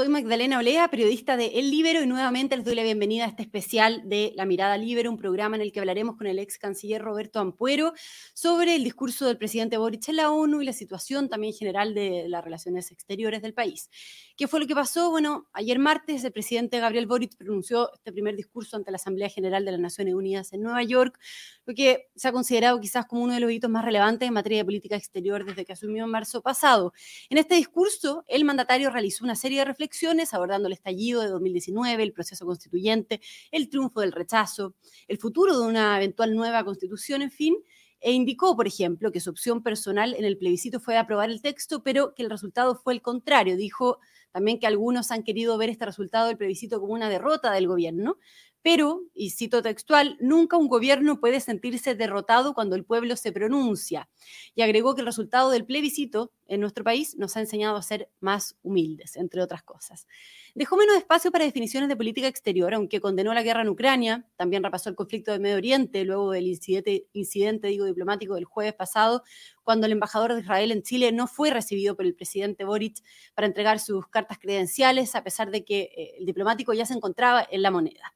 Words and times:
Soy 0.00 0.08
Magdalena 0.08 0.58
Olea, 0.58 0.88
periodista 0.88 1.36
de 1.36 1.58
El 1.58 1.70
Libero, 1.70 2.02
y 2.02 2.06
nuevamente 2.06 2.56
les 2.56 2.64
doy 2.64 2.74
la 2.74 2.82
bienvenida 2.82 3.26
a 3.26 3.28
este 3.28 3.42
especial 3.42 4.00
de 4.06 4.32
La 4.34 4.46
Mirada 4.46 4.78
Libero, 4.78 5.10
un 5.10 5.18
programa 5.18 5.56
en 5.56 5.60
el 5.60 5.72
que 5.72 5.80
hablaremos 5.80 6.16
con 6.16 6.26
el 6.26 6.38
ex 6.38 6.56
canciller 6.56 7.02
Roberto 7.02 7.38
Ampuero 7.38 7.92
sobre 8.32 8.76
el 8.76 8.82
discurso 8.82 9.26
del 9.26 9.36
presidente 9.36 9.76
Boric 9.76 10.08
en 10.08 10.16
la 10.16 10.30
ONU 10.30 10.62
y 10.62 10.64
la 10.64 10.72
situación 10.72 11.28
también 11.28 11.52
general 11.52 11.92
de 11.92 12.24
las 12.30 12.42
relaciones 12.42 12.90
exteriores 12.90 13.42
del 13.42 13.52
país. 13.52 13.90
¿Qué 14.38 14.48
fue 14.48 14.60
lo 14.60 14.66
que 14.66 14.74
pasó? 14.74 15.10
Bueno, 15.10 15.50
ayer 15.52 15.78
martes 15.78 16.24
el 16.24 16.32
presidente 16.32 16.80
Gabriel 16.80 17.06
Boric 17.06 17.36
pronunció 17.36 17.92
este 17.92 18.10
primer 18.10 18.36
discurso 18.36 18.78
ante 18.78 18.90
la 18.90 18.96
Asamblea 18.96 19.28
General 19.28 19.66
de 19.66 19.72
las 19.72 19.80
Naciones 19.80 20.14
Unidas 20.14 20.54
en 20.54 20.62
Nueva 20.62 20.82
York, 20.82 21.18
lo 21.66 21.74
que 21.74 22.08
se 22.16 22.26
ha 22.26 22.32
considerado 22.32 22.80
quizás 22.80 23.04
como 23.04 23.22
uno 23.22 23.34
de 23.34 23.40
los 23.40 23.52
hitos 23.52 23.70
más 23.70 23.84
relevantes 23.84 24.26
en 24.26 24.32
materia 24.32 24.60
de 24.60 24.64
política 24.64 24.96
exterior 24.96 25.44
desde 25.44 25.66
que 25.66 25.74
asumió 25.74 26.04
en 26.04 26.10
marzo 26.10 26.40
pasado. 26.40 26.94
En 27.28 27.36
este 27.36 27.56
discurso, 27.56 28.24
el 28.28 28.46
mandatario 28.46 28.88
realizó 28.88 29.24
una 29.24 29.36
serie 29.36 29.58
de 29.58 29.66
reflexiones 29.66 29.89
abordando 30.32 30.66
el 30.68 30.72
estallido 30.72 31.22
de 31.22 31.28
2019, 31.28 32.02
el 32.02 32.12
proceso 32.12 32.46
constituyente, 32.46 33.20
el 33.50 33.68
triunfo 33.68 34.00
del 34.00 34.12
rechazo, 34.12 34.74
el 35.08 35.18
futuro 35.18 35.58
de 35.58 35.66
una 35.66 35.96
eventual 35.96 36.34
nueva 36.34 36.64
constitución, 36.64 37.22
en 37.22 37.30
fin, 37.30 37.56
e 38.00 38.12
indicó, 38.12 38.56
por 38.56 38.66
ejemplo, 38.66 39.12
que 39.12 39.20
su 39.20 39.30
opción 39.30 39.62
personal 39.62 40.14
en 40.14 40.24
el 40.24 40.38
plebiscito 40.38 40.80
fue 40.80 40.96
aprobar 40.96 41.30
el 41.30 41.42
texto, 41.42 41.82
pero 41.82 42.14
que 42.14 42.22
el 42.22 42.30
resultado 42.30 42.74
fue 42.74 42.94
el 42.94 43.02
contrario. 43.02 43.56
Dijo 43.56 43.98
también 44.32 44.58
que 44.58 44.66
algunos 44.66 45.10
han 45.10 45.22
querido 45.22 45.58
ver 45.58 45.70
este 45.70 45.84
resultado 45.84 46.28
del 46.28 46.38
plebiscito 46.38 46.80
como 46.80 46.94
una 46.94 47.08
derrota 47.08 47.52
del 47.52 47.66
gobierno, 47.66 48.16
pero, 48.62 49.02
y 49.14 49.30
cito 49.30 49.62
textual, 49.62 50.16
nunca 50.20 50.56
un 50.56 50.68
gobierno 50.68 51.18
puede 51.18 51.40
sentirse 51.40 51.94
derrotado 51.94 52.52
cuando 52.52 52.76
el 52.76 52.84
pueblo 52.84 53.16
se 53.16 53.32
pronuncia. 53.32 54.08
Y 54.54 54.62
agregó 54.62 54.94
que 54.94 55.00
el 55.00 55.06
resultado 55.06 55.50
del 55.50 55.64
plebiscito 55.64 56.32
en 56.46 56.60
nuestro 56.60 56.84
país 56.84 57.16
nos 57.16 57.36
ha 57.36 57.40
enseñado 57.40 57.76
a 57.76 57.82
ser 57.82 58.10
más 58.20 58.56
humildes, 58.62 59.16
entre 59.16 59.40
otras 59.40 59.62
cosas. 59.62 60.06
Dejó 60.54 60.76
menos 60.76 60.96
espacio 60.96 61.30
para 61.30 61.44
definiciones 61.44 61.88
de 61.88 61.96
política 61.96 62.26
exterior, 62.26 62.74
aunque 62.74 63.00
condenó 63.00 63.32
la 63.32 63.42
guerra 63.42 63.62
en 63.62 63.68
Ucrania, 63.68 64.28
también 64.36 64.62
repasó 64.62 64.90
el 64.90 64.96
conflicto 64.96 65.30
del 65.30 65.40
Medio 65.40 65.56
Oriente 65.56 66.04
luego 66.04 66.32
del 66.32 66.48
incidente, 66.48 67.06
incidente 67.12 67.68
diplomático 67.68 68.34
del 68.34 68.44
jueves 68.44 68.74
pasado, 68.74 69.22
cuando 69.62 69.86
el 69.86 69.92
embajador 69.92 70.34
de 70.34 70.40
Israel 70.40 70.72
en 70.72 70.82
Chile 70.82 71.12
no 71.12 71.28
fue 71.28 71.50
recibido 71.50 71.94
por 71.96 72.04
el 72.04 72.14
presidente 72.14 72.64
Boric 72.64 72.98
para 73.34 73.46
entregar 73.46 73.78
sus 73.78 74.08
cartas 74.08 74.38
credenciales, 74.38 75.14
a 75.14 75.22
pesar 75.22 75.50
de 75.50 75.64
que 75.64 75.92
eh, 75.96 76.14
el 76.18 76.26
diplomático 76.26 76.72
ya 76.72 76.84
se 76.84 76.94
encontraba 76.94 77.46
en 77.48 77.62
la 77.62 77.70
moneda. 77.70 78.14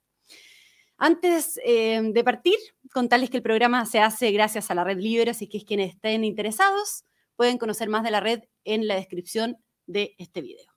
Antes 0.96 1.58
eh, 1.64 2.00
de 2.02 2.24
partir, 2.24 2.56
contarles 2.92 3.30
que 3.30 3.38
el 3.38 3.42
programa 3.42 3.84
se 3.86 3.98
hace 3.98 4.30
gracias 4.30 4.70
a 4.70 4.74
la 4.74 4.84
red 4.84 4.98
Libre, 4.98 5.30
así 5.30 5.48
que 5.48 5.64
quienes 5.64 5.94
estén 5.94 6.24
interesados 6.24 7.04
pueden 7.36 7.58
conocer 7.58 7.88
más 7.88 8.04
de 8.04 8.12
la 8.12 8.20
red 8.20 8.42
en 8.64 8.86
la 8.86 8.94
descripción 8.94 9.56
de 9.86 10.14
este 10.18 10.40
video. 10.40 10.72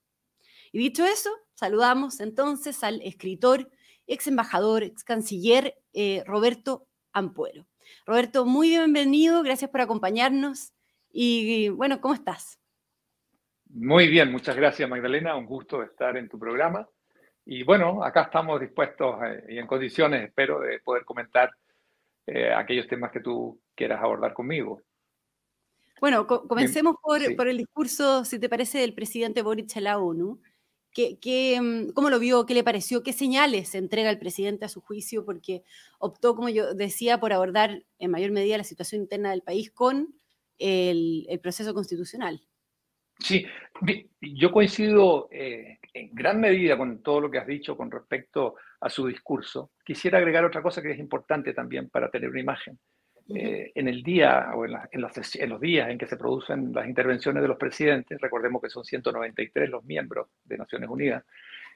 Y 0.72 0.80
dicho 0.80 1.06
eso, 1.06 1.30
saludamos 1.54 2.20
entonces 2.20 2.84
al 2.84 3.02
escritor, 3.04 3.70
ex 4.08 4.28
embajador, 4.28 4.84
ex 4.84 5.04
canciller 5.04 5.76
eh, 5.94 6.24
Roberto 6.26 6.88
Ampuero. 7.14 7.68
Roberto, 8.06 8.46
muy 8.46 8.70
bienvenido, 8.70 9.44
gracias 9.44 9.70
por 9.70 9.82
acompañarnos. 9.82 10.74
Y 11.10 11.70
bueno, 11.70 12.02
¿cómo 12.02 12.14
estás? 12.14 12.60
Muy 13.70 14.08
bien, 14.08 14.32
muchas 14.32 14.56
gracias 14.56 14.90
Magdalena, 14.90 15.36
un 15.36 15.46
gusto 15.46 15.84
estar 15.84 16.18
en 16.18 16.28
tu 16.28 16.40
programa. 16.40 16.88
Y 17.50 17.64
bueno, 17.64 18.04
acá 18.04 18.24
estamos 18.24 18.60
dispuestos 18.60 19.16
eh, 19.24 19.46
y 19.54 19.58
en 19.58 19.68
condiciones, 19.68 20.22
espero, 20.22 20.60
de 20.60 20.80
poder 20.80 21.06
comentar 21.06 21.50
eh, 22.26 22.52
aquellos 22.54 22.88
temas 22.88 23.10
que 23.10 23.22
tú 23.22 23.58
quieras 23.74 24.04
abordar 24.04 24.34
conmigo. 24.34 24.82
Bueno, 26.02 26.28
comencemos 26.28 26.98
por, 27.02 27.22
por, 27.38 27.48
el 27.48 27.58
discurso, 27.58 28.26
si 28.26 28.38
te 28.38 28.50
parece, 28.50 28.80
del 28.80 28.94
presidente 28.94 29.44
Boric 29.44 29.78
a 29.78 29.80
la 29.80 29.98
ONU. 29.98 30.42
¿Qué, 30.92 31.20
qué, 31.20 31.58
mm, 31.62 31.94
cómo 31.94 32.10
lo 32.10 32.20
vio? 32.20 32.46
¿Qué 32.46 32.54
le 32.54 32.66
pareció? 32.66 33.02
¿Qué 33.02 33.14
señales 33.14 33.74
entrega 33.76 34.10
el 34.10 34.20
presidente 34.20 34.66
a 34.66 34.70
su 34.70 34.82
juicio? 34.82 35.24
Porque 35.24 35.64
optó, 36.00 36.36
como 36.36 36.50
yo 36.50 36.74
decía, 36.74 37.18
por 37.22 37.32
abordar 37.32 37.82
en 37.98 38.12
mayor 38.12 38.32
medida 38.32 38.58
la 38.58 38.66
situación 38.66 39.04
interna 39.04 39.32
del 39.32 39.42
país 39.42 39.72
con 39.72 40.14
el, 40.58 41.26
el 41.30 41.40
proceso 41.40 41.74
constitucional. 41.74 42.42
Sí, 43.20 43.46
yo 44.22 44.52
coincido 44.52 45.28
eh, 45.32 45.80
en 46.00 46.14
gran 46.14 46.40
medida 46.40 46.78
con 46.78 47.02
todo 47.02 47.22
lo 47.22 47.32
que 47.32 47.40
has 47.40 47.48
dicho 47.48 47.76
con 47.76 47.92
respecto 47.92 48.56
a 48.82 48.90
su 48.90 49.08
discurso. 49.08 49.72
Quisiera 49.84 50.18
agregar 50.18 50.46
otra 50.46 50.62
cosa 50.62 50.82
que 50.82 50.92
es 50.92 51.00
importante 51.00 51.54
también 51.54 51.90
para 51.90 52.10
tener 52.10 52.30
una 52.30 52.40
imagen. 52.40 52.78
Eh, 53.30 53.72
en 53.76 53.90
el 53.90 54.04
día 54.04 54.52
o 54.56 54.66
en, 54.66 54.78
en, 54.90 55.02
los 55.50 55.60
días 55.60 55.90
en 55.90 55.98
que 55.98 56.08
se 56.08 56.16
producen 56.16 56.72
las 56.74 56.88
intervenciones 56.88 57.42
de 57.42 57.50
los 57.50 57.58
presidentes, 57.58 58.22
recordemos 58.22 58.62
que 58.62 58.70
son 58.70 58.86
193 58.86 59.70
los 59.70 59.84
miembros 59.84 60.30
de 60.46 60.58
Naciones 60.58 60.90
Unidas, 60.90 61.26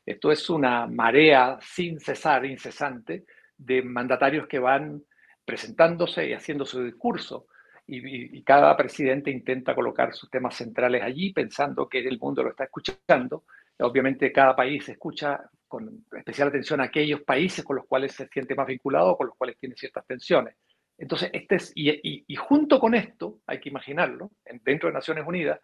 esto 0.05 0.31
es 0.31 0.49
una 0.49 0.87
marea 0.87 1.59
sin 1.61 1.99
cesar, 1.99 2.45
incesante, 2.45 3.25
de 3.57 3.81
mandatarios 3.81 4.47
que 4.47 4.59
van 4.59 5.03
presentándose 5.43 6.27
y 6.27 6.33
haciendo 6.33 6.65
su 6.65 6.83
discurso 6.83 7.47
y, 7.87 8.41
cada 8.43 8.75
presidente 8.77 9.29
intenta 9.29 9.75
colocar 9.75 10.13
sus 10.13 10.29
temas 10.29 10.55
centrales 10.55 11.03
allí 11.03 11.33
pensando 11.33 11.89
que 11.89 11.99
el 11.99 12.17
mundo 12.19 12.43
lo 12.43 12.51
está 12.51 12.65
escuchando. 12.65 13.43
Obviamente 13.81 14.31
cada 14.31 14.55
país 14.55 14.87
escucha 14.89 15.41
con 15.67 16.05
especial 16.17 16.49
atención 16.49 16.81
a 16.81 16.85
aquellos 16.85 17.21
países 17.21 17.63
con 17.63 17.77
los 17.77 17.85
cuales 17.85 18.13
se 18.13 18.27
siente 18.27 18.55
más 18.55 18.67
vinculado 18.67 19.15
con 19.15 19.27
los 19.27 19.37
cuales 19.37 19.57
tiene 19.57 19.75
ciertas 19.75 20.05
tensiones. 20.05 20.55
Entonces, 20.97 21.29
este 21.33 21.55
es, 21.55 21.71
y, 21.73 22.23
y, 22.27 22.35
junto 22.35 22.79
con 22.79 22.93
esto, 22.93 23.39
hay 23.47 23.59
que 23.59 23.69
imaginarlo, 23.69 24.31
dentro 24.63 24.87
de 24.87 24.93
Naciones 24.93 25.25
Unidas, 25.25 25.59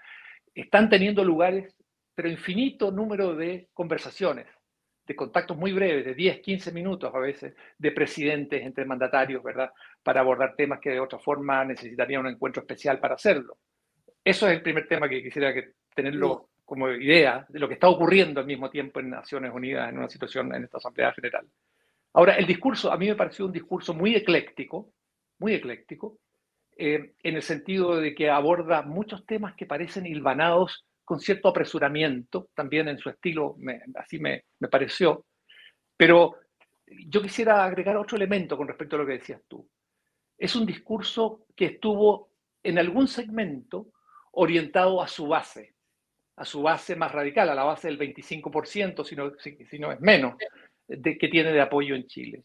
están 0.56 0.90
teniendo 0.90 1.24
lugares, 1.24 1.76
pero 2.16 2.28
infinito 2.28 2.90
número 2.90 3.36
de 3.36 3.68
conversaciones, 3.74 4.48
de 5.06 5.16
contactos 5.16 5.56
muy 5.56 5.74
breves, 5.74 6.06
de 6.06 6.16
10, 6.16 6.40
15 6.40 6.72
minutos 6.72 7.14
a 7.14 7.20
veces, 7.20 7.54
de 7.78 7.92
presidentes 7.92 8.66
entre 8.66 8.86
mandatarios, 8.86 9.44
¿verdad? 9.44 9.70
Para 10.02 10.22
abordar 10.22 10.56
temas 10.56 10.80
que 10.80 10.90
de 10.90 11.00
otra 11.00 11.20
forma 11.20 11.64
necesitarían 11.66 12.22
un 12.22 12.32
encuentro 12.32 12.62
especial 12.62 13.00
para 13.00 13.16
hacerlo. 13.16 13.58
Eso 14.24 14.48
es 14.48 14.54
el 14.54 14.64
primer 14.64 14.88
tema 14.88 15.08
que 15.08 15.22
quisiera 15.22 15.54
que 15.54 15.74
tenerlo 15.94 16.50
como 16.68 16.90
idea 16.90 17.46
de 17.48 17.60
lo 17.60 17.68
que 17.70 17.76
está 17.76 17.88
ocurriendo 17.88 18.42
al 18.42 18.46
mismo 18.46 18.70
tiempo 18.70 19.00
en 19.00 19.10
Naciones 19.10 19.54
Unidas, 19.54 19.88
en 19.88 20.00
una 20.00 20.10
situación, 20.10 20.54
en 20.54 20.66
esta 20.66 20.80
Asamblea 20.80 21.14
General. 21.14 21.48
Ahora, 22.12 22.36
el 22.36 22.46
discurso, 22.46 22.92
a 22.92 22.98
mí 22.98 23.08
me 23.08 23.16
pareció 23.16 23.46
un 23.46 23.54
discurso 23.54 23.94
muy 23.94 24.14
ecléctico, 24.14 24.92
muy 25.40 25.54
ecléctico, 25.54 26.20
eh, 26.76 27.14
en 27.24 27.36
el 27.38 27.42
sentido 27.42 27.96
de 27.96 28.14
que 28.14 28.30
aborda 28.30 28.82
muchos 28.82 29.26
temas 29.26 29.56
que 29.56 29.66
parecen 29.66 30.06
hilvanados 30.06 30.86
con 31.06 31.22
cierto 31.22 31.48
apresuramiento, 31.48 32.50
también 32.54 32.90
en 32.90 32.98
su 32.98 33.10
estilo, 33.10 33.56
así 33.96 34.20
me, 34.20 34.44
pareció. 34.70 35.26
Pero 35.96 36.36
yo 36.86 37.22
quisiera 37.22 37.64
agregar 37.64 37.96
otro 37.96 38.18
elemento 38.18 38.58
con 38.58 38.68
respecto 38.68 38.98
a 38.98 39.00
lo 39.00 39.06
que 39.06 39.14
decías 39.14 39.42
tú. 39.48 39.66
Es 40.38 40.54
un 40.54 40.66
discurso 40.66 41.46
que 41.56 41.68
estuvo 41.68 42.32
en 42.62 42.78
algún 42.78 43.08
segmento 43.08 43.88
orientado 44.34 45.02
a 45.02 45.08
su 45.08 45.28
base, 45.28 45.77
a 46.38 46.46
su 46.46 46.62
base 46.62 46.96
más 46.96 47.12
radical, 47.12 47.50
a 47.50 47.56
la 47.56 47.64
base 47.64 47.88
del 47.88 48.00
25%, 48.00 49.04
si 49.04 49.16
no, 49.16 49.92
es 49.92 50.00
menos, 50.00 50.36
de, 50.88 51.18
que 51.18 51.28
tiene 51.28 51.52
de 51.52 51.62
apoyo 51.62 51.96
en 51.96 52.06
Chile. 52.06 52.44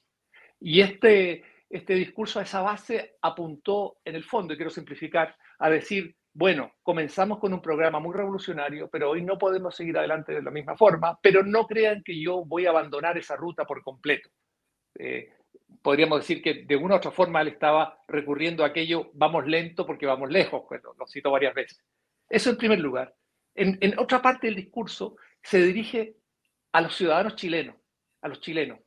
Y 0.61 0.81
este, 0.81 1.45
este 1.69 1.95
discurso 1.95 2.41
a 2.41 2.43
esa 2.43 2.63
base 2.63 3.17
apuntó 3.21 3.99
en 4.05 4.15
el 4.17 4.25
fondo, 4.25 4.55
y 4.55 4.57
quiero 4.57 4.71
simplificar, 4.71 5.37
a 5.59 5.69
decir, 5.69 6.17
bueno, 6.33 6.73
comenzamos 6.83 7.39
con 7.39 7.53
un 7.53 7.61
programa 7.61 8.01
muy 8.01 8.15
revolucionario, 8.15 8.89
pero 8.89 9.11
hoy 9.11 9.23
no 9.23 9.37
podemos 9.37 9.77
seguir 9.77 9.99
adelante 9.99 10.33
de 10.33 10.43
la 10.43 10.51
misma 10.51 10.75
forma, 10.75 11.19
pero 11.23 11.43
no 11.43 11.67
crean 11.67 12.03
que 12.03 12.19
yo 12.19 12.47
voy 12.47 12.65
a 12.65 12.71
abandonar 12.71 13.19
esa 13.19 13.37
ruta 13.37 13.67
por 13.67 13.83
completo. 13.83 14.31
Eh, 14.99 15.35
podríamos 15.83 16.21
decir 16.21 16.43
que 16.43 16.65
de 16.65 16.77
una 16.77 16.95
u 16.95 16.97
otra 16.97 17.11
forma 17.11 17.43
él 17.43 17.49
estaba 17.49 17.99
recurriendo 18.09 18.65
a 18.65 18.69
aquello, 18.69 19.11
vamos 19.12 19.47
lento 19.47 19.85
porque 19.85 20.06
vamos 20.06 20.31
lejos, 20.31 20.62
bueno, 20.67 20.95
lo 20.99 21.06
cito 21.06 21.31
varias 21.31 21.55
veces. 21.55 21.85
Eso 22.27 22.49
en 22.49 22.56
primer 22.56 22.81
lugar. 22.81 23.15
En, 23.54 23.78
en 23.81 23.99
otra 23.99 24.22
parte 24.22 24.46
del 24.46 24.56
discurso 24.56 25.16
se 25.43 25.62
dirige 25.62 26.16
a 26.72 26.81
los 26.81 26.96
ciudadanos 26.96 27.37
chilenos, 27.37 27.76
a 28.22 28.28
los 28.28 28.40
chilenos, 28.40 28.78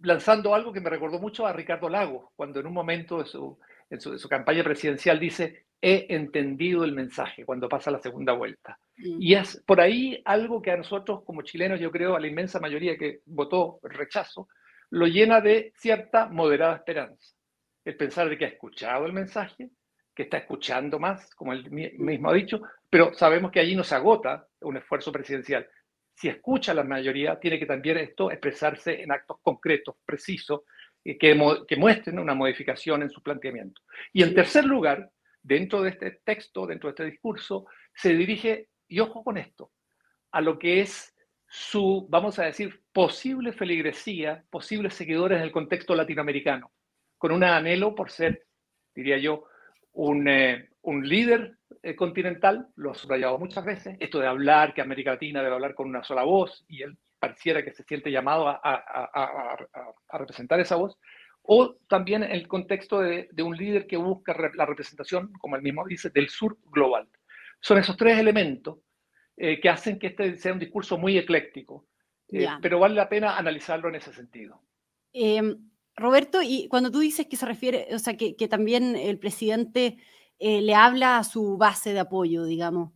lanzando 0.00 0.54
algo 0.54 0.72
que 0.72 0.80
me 0.80 0.90
recordó 0.90 1.18
mucho 1.18 1.46
a 1.46 1.52
Ricardo 1.52 1.88
Lagos, 1.88 2.30
cuando 2.36 2.60
en 2.60 2.66
un 2.66 2.72
momento 2.72 3.18
de 3.18 3.26
su, 3.26 3.58
en 3.90 4.00
su, 4.00 4.28
campaña 4.28 4.64
presidencial 4.64 5.18
dice, 5.18 5.66
he 5.80 6.06
entendido 6.08 6.84
el 6.84 6.92
mensaje 6.92 7.44
cuando 7.44 7.68
pasa 7.68 7.90
la 7.90 8.00
segunda 8.00 8.32
vuelta. 8.32 8.78
Mm. 8.96 9.22
Y 9.22 9.34
es 9.34 9.62
por 9.66 9.80
ahí 9.80 10.20
algo 10.24 10.60
que 10.60 10.70
a 10.70 10.76
nosotros 10.76 11.22
como 11.24 11.42
chilenos, 11.42 11.80
yo 11.80 11.90
creo, 11.90 12.16
a 12.16 12.20
la 12.20 12.26
inmensa 12.26 12.60
mayoría 12.60 12.96
que 12.96 13.20
votó 13.26 13.78
rechazo, 13.82 14.48
lo 14.90 15.06
llena 15.06 15.40
de 15.40 15.72
cierta 15.76 16.28
moderada 16.28 16.76
esperanza. 16.76 17.34
El 17.84 17.96
pensar 17.96 18.28
de 18.28 18.36
que 18.36 18.44
ha 18.44 18.48
escuchado 18.48 19.06
el 19.06 19.12
mensaje, 19.12 19.70
que 20.14 20.24
está 20.24 20.38
escuchando 20.38 20.98
más, 20.98 21.34
como 21.34 21.52
él 21.52 21.70
mismo 21.70 22.30
ha 22.30 22.34
dicho, 22.34 22.60
pero 22.90 23.12
sabemos 23.14 23.50
que 23.50 23.60
allí 23.60 23.76
no 23.76 23.84
se 23.84 23.94
agota 23.94 24.46
un 24.60 24.76
esfuerzo 24.76 25.12
presidencial. 25.12 25.68
Si 26.14 26.28
escucha 26.28 26.74
la 26.74 26.84
mayoría, 26.84 27.38
tiene 27.38 27.58
que 27.58 27.66
también 27.66 27.98
esto 27.98 28.30
expresarse 28.30 29.02
en 29.02 29.12
actos 29.12 29.38
concretos, 29.42 29.96
precisos, 30.04 30.62
que, 31.04 31.76
muestren 31.76 32.18
una 32.18 32.34
modificación 32.34 33.02
en 33.02 33.10
su 33.10 33.22
planteamiento. 33.22 33.80
Y 34.12 34.22
en 34.22 34.34
tercer 34.34 34.64
lugar, 34.64 35.10
dentro 35.42 35.82
de 35.82 35.90
este 35.90 36.20
texto, 36.24 36.66
dentro 36.66 36.88
de 36.88 36.92
este 36.92 37.04
discurso, 37.04 37.66
se 37.94 38.14
dirige, 38.14 38.68
y 38.88 39.00
ojo 39.00 39.22
con 39.22 39.38
esto, 39.38 39.70
a 40.32 40.40
lo 40.40 40.58
que 40.58 40.80
es 40.80 41.14
su, 41.46 42.06
vamos 42.10 42.38
a 42.38 42.44
decir, 42.44 42.82
posible 42.92 43.52
feligresía, 43.52 44.44
posibles 44.50 44.94
seguidores 44.94 45.38
en 45.38 45.44
el 45.44 45.52
contexto 45.52 45.94
latinoamericano, 45.94 46.72
con 47.16 47.32
un 47.32 47.44
anhelo 47.44 47.94
por 47.94 48.10
ser, 48.10 48.46
diría 48.94 49.18
yo, 49.18 49.44
un, 49.92 50.28
eh, 50.28 50.68
un 50.82 51.08
líder 51.08 51.57
eh, 51.82 51.94
continental, 51.96 52.68
lo 52.76 52.90
ha 52.90 52.94
subrayado 52.94 53.38
muchas 53.38 53.64
veces, 53.64 53.96
esto 54.00 54.18
de 54.18 54.26
hablar 54.26 54.74
que 54.74 54.80
América 54.80 55.12
Latina 55.12 55.42
debe 55.42 55.54
hablar 55.54 55.74
con 55.74 55.88
una 55.88 56.04
sola 56.04 56.22
voz, 56.22 56.64
y 56.68 56.82
él 56.82 56.96
pareciera 57.18 57.64
que 57.64 57.72
se 57.72 57.82
siente 57.84 58.10
llamado 58.10 58.48
a, 58.48 58.60
a, 58.62 59.56
a, 60.08 60.18
representar 60.18 60.60
esa 60.60 60.76
voz, 60.76 60.98
o 61.42 61.76
también 61.88 62.22
en 62.22 62.32
el 62.32 62.46
contexto 62.46 63.00
de, 63.00 63.28
de 63.32 63.42
un 63.42 63.56
líder 63.56 63.86
que 63.86 63.96
busca 63.96 64.36
la 64.54 64.66
representación, 64.66 65.32
como 65.40 65.56
él 65.56 65.62
mismo 65.62 65.86
dice, 65.86 66.10
del 66.10 66.28
sur 66.28 66.58
global. 66.66 67.08
Son 67.60 67.78
esos 67.78 67.96
tres 67.96 68.18
elementos 68.18 68.78
eh, 69.36 69.60
que 69.60 69.68
hacen 69.68 69.98
que 69.98 70.08
este 70.08 70.36
sea 70.36 70.52
un 70.52 70.58
discurso 70.58 70.98
muy 70.98 71.16
ecléctico, 71.16 71.86
eh, 72.30 72.46
pero 72.60 72.78
vale 72.78 72.94
la 72.94 73.08
pena 73.08 73.36
analizarlo 73.36 73.88
en 73.88 73.94
ese 73.94 74.12
sentido. 74.12 74.60
Em, 75.12 75.70
Roberto, 75.96 76.40
y 76.42 76.68
cuando 76.68 76.90
tú 76.90 77.00
dices 77.00 77.26
que 77.26 77.36
se 77.36 77.46
refiere, 77.46 77.88
o 77.92 77.98
sea, 77.98 78.16
que, 78.16 78.36
que 78.36 78.48
también 78.48 78.96
el 78.96 79.18
presidente 79.18 79.98
eh, 80.38 80.60
le 80.60 80.74
habla 80.74 81.18
a 81.18 81.24
su 81.24 81.56
base 81.56 81.92
de 81.92 82.00
apoyo, 82.00 82.44
digamos, 82.44 82.92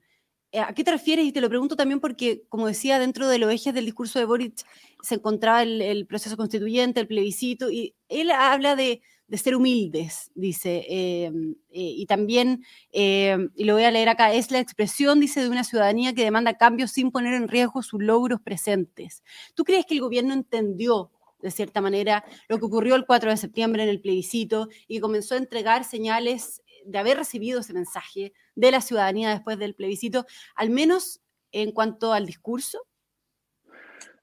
¿a 0.53 0.75
qué 0.75 0.85
te 0.85 0.91
refieres? 0.91 1.25
Y 1.25 1.33
te 1.33 1.41
lo 1.41 1.49
pregunto 1.49 1.77
también 1.77 2.01
porque, 2.01 2.45
como 2.49 2.67
decía, 2.67 2.99
dentro 2.99 3.29
de 3.29 3.39
los 3.39 3.51
ejes 3.51 3.73
del 3.75 3.87
discurso 3.87 4.19
de 4.19 4.27
Boric 4.27 4.65
se 5.03 5.15
encontraba 5.17 5.63
el, 5.63 6.07
proceso 6.07 6.37
constituyente, 6.37 7.01
el 7.01 7.07
plebiscito, 7.07 7.71
y 7.71 7.95
él 8.09 8.31
habla 8.31 8.77
de, 8.77 9.01
ser 9.33 9.57
humildes, 9.57 10.31
dice. 10.35 10.85
Eh, 10.89 11.33
y 11.71 12.05
también, 12.05 12.65
y 12.93 13.65
lo 13.65 13.75
voy 13.75 13.85
a 13.85 13.91
leer 13.91 14.11
acá, 14.11 14.35
es 14.35 14.51
la 14.51 14.61
expresión, 14.61 15.21
dice, 15.21 15.43
de 15.43 15.49
una 15.49 15.65
ciudadanía 15.65 16.13
que 16.13 16.25
demanda 16.25 16.59
cambios 16.59 16.91
sin 16.91 17.11
poner 17.11 17.33
en 17.33 17.49
riesgo 17.49 17.83
sus 17.83 18.03
logros 18.03 18.41
presentes. 18.43 19.23
¿Tú 19.55 19.65
crees 19.65 19.87
que 19.87 19.95
el 19.95 20.01
gobierno 20.03 20.35
entendió 20.35 21.11
de 21.43 21.51
cierta 21.51 21.81
manera, 21.81 22.25
lo 22.49 22.59
que 22.59 22.65
ocurrió 22.65 22.95
el 22.95 23.05
4 23.05 23.31
de 23.31 23.37
septiembre 23.37 23.83
en 23.83 23.89
el 23.89 24.01
plebiscito 24.01 24.69
y 24.87 25.01
comenzó 25.01 25.35
a 25.35 25.39
entregar 25.39 25.85
señales 25.85 26.62
de 26.85 26.99
haber 26.99 27.17
recibido 27.17 27.61
ese 27.61 27.73
mensaje 27.73 28.33
de 28.55 28.71
la 28.71 28.81
ciudadanía 28.81 29.31
después 29.31 29.59
del 29.59 29.75
plebiscito, 29.75 30.27
al 30.55 30.71
menos 30.71 31.21
en 31.51 31.73
cuanto 31.73 32.13
al 32.13 32.27
discurso? 32.27 32.81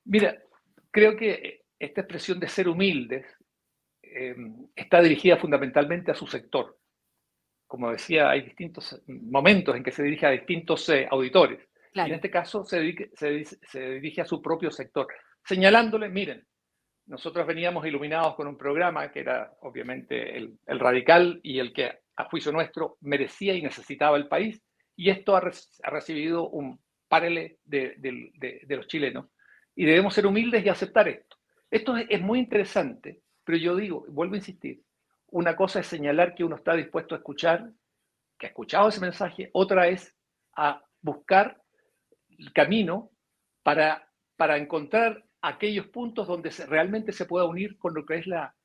Mira, 0.06 0.42
creo 0.92 1.16
que 1.16 1.66
esta 1.78 2.02
expresión 2.02 2.40
de 2.40 2.48
ser 2.48 2.68
humildes 2.68 3.26
eh, 4.02 4.36
está 4.76 5.02
dirigida 5.02 5.38
fundamentalmente 5.38 6.12
a 6.12 6.16
su 6.16 6.28
sector. 6.28 6.78
Como 7.68 7.92
decía, 7.92 8.30
hay 8.30 8.42
distintos 8.42 9.02
momentos 9.08 9.76
en 9.76 9.84
que 9.84 9.92
se 9.92 10.04
dirige 10.04 10.26
a 10.26 10.32
distintos 10.32 10.90
eh, 10.90 11.08
auditores. 11.10 11.60
Y 11.94 12.00
en 12.00 12.14
este 12.14 12.30
caso 12.30 12.64
se 12.66 12.80
dirige, 12.80 13.12
se, 13.14 13.80
dirige, 13.80 14.22
a 14.22 14.26
su 14.26 14.42
propio 14.42 14.72
sector, 14.72 15.08
señalándole, 15.44 16.10
miren, 16.10 16.46
nosotros 17.08 17.46
veníamos 17.48 17.86
iluminados 17.86 18.36
con 18.36 18.48
un 18.48 18.58
programa 18.58 19.12
que 19.12 19.22
era 19.22 19.52
obviamente 19.62 20.38
el, 20.38 20.60
radical 20.68 21.40
y 21.44 21.60
el 21.60 21.74
que 21.74 22.00
a 22.20 22.26
juicio 22.26 22.52
nuestro 22.52 22.98
merecía 23.02 23.54
y 23.56 23.62
necesitaba 23.62 24.18
el 24.18 24.28
país, 24.28 24.62
y 24.96 25.10
esto 25.10 25.36
ha, 25.36 25.42
recibido 25.90 26.50
un 26.50 26.80
parele 27.08 27.58
de, 27.64 28.66
los 28.68 28.88
chilenos. 28.88 29.28
Y 29.76 29.86
debemos 29.86 30.14
ser 30.14 30.28
humildes 30.28 30.66
y 30.66 30.70
aceptar 30.70 31.08
esto. 31.08 31.38
Esto 31.72 31.96
es 31.98 32.22
muy 32.22 32.40
interesante 32.40 33.22
pero 33.50 33.58
yo 33.58 33.76
digo, 33.76 34.06
vuelvo 34.10 34.36
a 34.36 34.38
insistir, 34.38 34.84
una 35.32 35.56
cosa 35.56 35.80
es 35.80 35.88
señalar 35.88 36.36
que 36.36 36.44
uno 36.44 36.56
está 36.56 36.76
dispuesto 36.76 37.16
a 37.16 37.18
escuchar, 37.18 37.72
que 38.38 38.46
ha 38.46 38.50
escuchado 38.50 38.90
ese 38.90 39.02
mensaje, 39.02 39.50
otra 39.54 39.88
es 39.88 40.16
a 40.56 40.84
buscar 41.02 41.60
el 42.38 42.54
camino 42.54 43.10
para, 43.64 44.08
para 44.38 44.58
encontrar 44.58 45.26
aquellos 45.42 45.88
puntos 45.88 46.28
donde 46.28 46.52
realmente 46.68 47.12
se 47.12 47.26
pueda 47.26 47.46
unir 47.46 47.80
con 47.80 47.96
lo 47.96 48.06
que 48.06 48.18
es 48.18 48.28
la, 48.28 48.56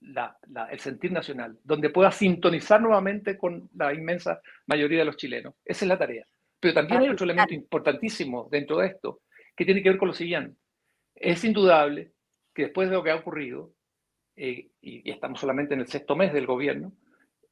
el 0.00 0.80
sentir 0.80 1.12
nacional, 1.12 1.58
donde 1.64 1.90
pueda 1.90 2.10
sintonizar 2.10 2.80
nuevamente 2.80 3.36
con 3.36 3.68
la 3.74 3.92
inmensa 3.92 4.40
mayoría 4.66 5.00
de 5.00 5.04
los 5.04 5.16
chilenos. 5.16 5.54
Esa 5.64 5.84
es 5.84 5.88
la 5.88 5.98
tarea. 5.98 6.24
Pero 6.60 6.74
también 6.74 7.02
hay 7.02 7.08
otro 7.08 7.24
elemento 7.24 7.54
importantísimo 7.54 8.48
dentro 8.50 8.78
de 8.78 8.88
esto, 8.88 9.20
que 9.56 9.64
tiene 9.64 9.82
que 9.82 9.90
ver 9.90 9.98
con 9.98 10.08
lo 10.08 10.14
siguiente. 10.14 10.56
Es 11.14 11.44
indudable 11.44 12.12
que 12.54 12.64
después 12.64 12.88
de 12.88 12.96
lo 12.96 13.02
que 13.02 13.10
ha 13.10 13.16
ocurrido, 13.16 13.72
eh, 14.36 14.70
y, 14.80 15.08
estamos 15.10 15.40
solamente 15.40 15.74
en 15.74 15.80
el 15.80 15.86
sexto 15.86 16.16
mes 16.16 16.32
del 16.32 16.46
gobierno, 16.46 16.92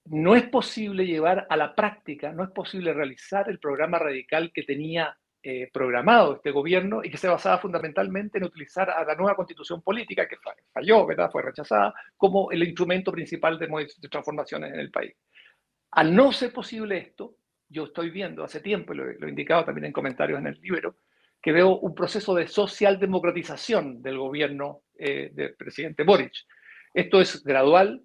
no 0.04 0.37
es 0.37 0.44
posible 0.48 1.06
llevar 1.06 1.46
a 1.50 1.56
la 1.56 1.75
práctica, 1.75 2.32
no 2.32 2.44
es 2.44 2.50
posible 2.50 2.93
realizar 2.93 3.48
el 3.50 3.58
programa 3.58 3.98
radical 3.98 4.52
que 4.52 4.62
tenía 4.62 5.16
eh, 5.48 5.70
programado 5.72 6.34
este 6.34 6.50
gobierno 6.50 7.04
y 7.04 7.08
que 7.08 7.19
se 7.19 7.28
basaba 7.28 7.58
fundamentalmente 7.58 8.38
en 8.38 8.44
utilizar 8.44 8.90
a 8.90 9.04
la 9.04 9.14
nueva 9.14 9.37
constitución 9.37 9.81
política 9.81 10.26
que 10.26 10.38
falló, 10.72 11.06
¿verdad? 11.06 11.31
fue 11.31 11.40
rechazada, 11.40 11.94
como 12.16 12.50
el 12.50 12.64
instrumento 12.64 13.12
principal 13.12 13.56
de, 13.56 13.69
de 13.69 14.08
transformaciones 14.08 14.75
en 14.75 14.81
el 14.81 14.90
país. 14.90 15.14
Al 15.93 16.12
no 16.12 16.32
ser 16.32 16.52
posible 16.52 16.98
esto, 16.98 17.37
yo 17.69 17.84
estoy 17.84 18.10
viendo 18.10 18.43
hace 18.43 18.60
tiempo, 18.60 18.93
y 18.93 18.96
lo, 18.96 19.08
he 19.08 19.28
indicado 19.28 19.64
también 19.64 19.84
en 19.84 19.93
comentarios 19.93 20.40
en 20.40 20.48
el 20.48 20.60
libro, 20.60 20.96
que 21.40 21.52
veo 21.52 21.78
un 21.78 21.94
proceso 21.94 22.34
de 22.34 22.48
socialdemocratización 22.48 24.02
del 24.02 24.19
gobierno 24.19 24.82
eh, 24.98 25.31
del 25.32 25.54
presidente 25.54 26.02
Boric. 26.02 26.32
Esto 26.93 27.20
es 27.20 27.44
gradual, 27.44 28.02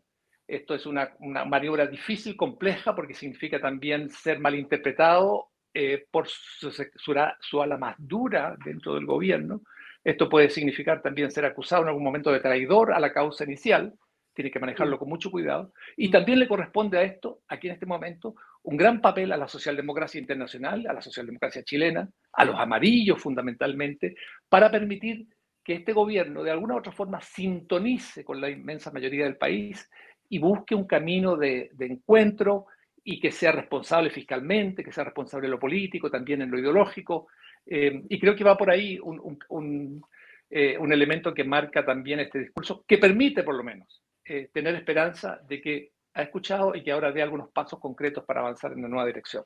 esto 0.47 0.75
es 0.75 0.85
una, 0.85 1.15
maniobra 1.19 1.88
difícil, 1.88 2.35
compleja, 2.35 2.95
porque 2.95 3.15
significa 3.15 3.59
también 3.59 4.11
ser 4.11 4.39
malinterpretado 4.39 5.50
eh, 5.73 6.06
por 6.12 6.27
su, 6.27 6.71
su, 6.71 7.62
ala 7.62 7.77
más 7.77 7.95
dura 7.97 8.56
dentro 8.63 8.95
del 8.95 9.06
gobierno. 9.06 9.62
Esto 10.03 10.29
puede 10.29 10.50
significar 10.50 11.01
también 11.01 11.31
ser 11.31 11.45
acusado 11.45 11.83
en 11.83 11.89
algún 11.89 12.03
momento 12.03 12.31
de 12.31 12.39
traidor 12.39 12.94
a 12.94 13.00
la 13.00 13.13
causa 13.13 13.44
inicial, 13.44 13.94
tiene 14.33 14.51
que 14.51 14.59
manejarlo 14.59 14.97
con 14.97 15.09
mucho 15.09 15.29
cuidado. 15.29 15.73
Y 15.97 16.09
también 16.09 16.39
le 16.39 16.47
corresponde 16.47 16.97
a 16.97 17.03
esto, 17.03 17.41
aquí 17.47 17.68
en 17.68 17.73
este 17.73 17.85
momento, 17.85 18.35
un 18.63 18.77
gran 18.77 19.01
papel 19.01 19.31
a 19.31 19.38
la 19.38 19.47
socialdemocracia 19.47 20.19
internacional, 20.19 20.85
a 20.88 20.94
la 20.94 21.01
socialdemocracia 21.01 21.63
chilena, 21.63 22.09
a 22.33 22.45
los 22.45 22.56
amarillos 22.56 23.21
fundamentalmente, 23.21 24.15
para 24.50 24.69
permitir 24.71 25.27
que 25.63 25.74
este 25.74 25.94
gobierno 25.94 26.44
de 26.44 26.51
alguna 26.51 26.75
u 26.75 26.77
otra 26.77 26.91
forma 26.91 27.22
sintonice 27.22 28.24
con 28.24 28.41
la 28.41 28.50
inmensa 28.50 28.91
mayoría 28.91 29.25
del 29.25 29.38
país 29.38 29.89
y 30.29 30.39
busque 30.39 30.75
un 30.75 30.88
camino 30.88 31.36
de, 31.36 31.72
encuentro 31.79 32.65
y 33.03 33.20
que 33.20 33.31
sea 33.31 33.51
responsable 33.51 34.10
fiscalmente, 34.10 34.84
que 34.84 34.91
sea 34.91 35.03
responsable 35.03 35.48
en 35.48 35.51
lo 35.51 35.60
político, 35.60 36.10
también 36.10 36.41
en 36.41 36.51
lo 36.51 36.60
ideológico. 36.60 37.27
Eh, 37.65 38.03
y 38.10 38.20
creo 38.20 38.36
que 38.36 38.43
va 38.43 38.58
por 38.58 38.70
ahí 38.70 39.00
un, 39.01 40.03
eh, 40.50 40.77
un, 40.77 40.93
elemento 40.93 41.34
que 41.34 41.43
marca 41.43 41.84
también 41.86 42.20
este 42.20 42.39
discurso, 42.39 42.84
que 42.88 42.98
permite 42.98 43.43
por 43.43 43.55
lo 43.55 43.63
menos 43.63 44.03
eh, 44.25 44.50
tener 44.53 44.75
esperanza 44.75 45.39
de 45.48 45.62
que 45.62 45.91
ha 46.13 46.24
escuchado 46.24 46.75
y 46.75 46.84
que 46.84 46.91
ahora 46.91 47.12
dé 47.12 47.22
algunos 47.22 47.50
pasos 47.51 47.79
concretos 47.79 48.25
para 48.25 48.41
avanzar 48.41 48.72
en 48.72 48.79
una 48.79 48.89
nueva 48.89 49.05
dirección. 49.05 49.43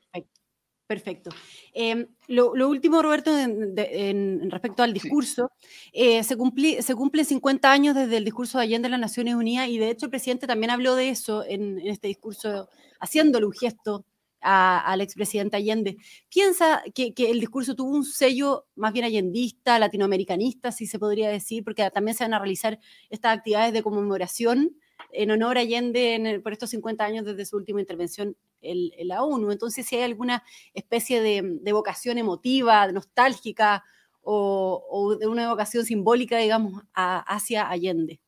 Perfecto. 0.86 1.30
Em, 1.74 2.06
lo, 2.28 2.52
último, 2.68 3.02
Roberto, 3.02 3.36
en, 3.36 4.50
respecto 4.50 4.84
al 4.84 4.92
discurso, 4.92 5.50
eh, 5.92 6.22
se, 6.22 6.36
se 6.82 6.94
cumplen 6.94 7.24
50 7.24 7.72
años 7.72 7.94
desde 7.96 8.18
el 8.18 8.24
discurso 8.24 8.58
de 8.58 8.64
Allende 8.64 8.86
en 8.86 8.92
las 8.92 9.00
Naciones 9.00 9.34
Unidas 9.34 9.68
y 9.68 9.78
de 9.78 9.90
hecho 9.90 10.06
el 10.06 10.10
presidente 10.10 10.46
también 10.46 10.70
habló 10.70 10.94
de 10.94 11.08
eso 11.08 11.44
en, 11.44 11.80
este 11.80 12.06
discurso, 12.06 12.68
haciéndole 13.00 13.46
un 13.46 13.52
gesto 13.52 14.04
al 14.40 15.00
expresidente 15.00 15.56
Allende. 15.56 15.96
¿Piensa 16.28 16.84
que, 16.94 17.14
que, 17.14 17.32
el 17.32 17.40
discurso 17.40 17.74
tuvo 17.74 17.90
un 17.90 18.04
sello 18.04 18.66
más 18.76 18.92
bien 18.92 19.06
allendista, 19.06 19.80
latinoamericanista, 19.80 20.70
si 20.70 20.86
se 20.86 21.00
podría 21.00 21.28
decir, 21.28 21.64
porque 21.64 21.90
también 21.90 22.16
se 22.16 22.22
van 22.22 22.34
a 22.34 22.38
realizar 22.38 22.78
estas 23.10 23.36
actividades 23.36 23.72
de 23.72 23.82
conmemoración 23.82 24.76
en 25.10 25.30
honor 25.32 25.58
a 25.58 25.62
Allende 25.62 26.40
por 26.44 26.52
estos 26.52 26.70
50 26.70 27.04
años 27.04 27.24
desde 27.24 27.44
su 27.44 27.56
última 27.56 27.80
intervención 27.80 28.36
en, 28.60 29.08
la 29.08 29.22
ONU. 29.22 29.50
Entonces, 29.50 29.86
si 29.86 29.96
hay 29.96 30.02
alguna 30.02 30.42
especie 30.74 31.20
de, 31.20 31.72
vocación 31.72 32.18
emotiva, 32.18 32.90
nostálgica 32.92 33.84
o, 34.22 35.16
de 35.18 35.26
una 35.26 35.48
vocación 35.48 35.84
simbólica, 35.84 36.38
digamos, 36.38 36.82
hacia 36.94 37.68
Allende. 37.68 38.20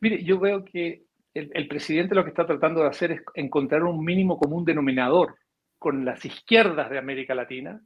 Mire, 0.00 0.22
yo 0.22 0.38
veo 0.38 0.64
que 0.64 1.04
el, 1.34 1.68
presidente 1.68 2.14
lo 2.14 2.22
que 2.22 2.30
está 2.30 2.46
tratando 2.46 2.82
de 2.82 2.88
hacer 2.88 3.10
es 3.12 3.22
encontrar 3.34 3.82
un 3.82 4.04
mínimo 4.04 4.38
común 4.38 4.64
denominador 4.64 5.36
con 5.78 6.04
las 6.04 6.24
izquierdas 6.24 6.90
de 6.90 6.98
América 6.98 7.34
Latina. 7.34 7.82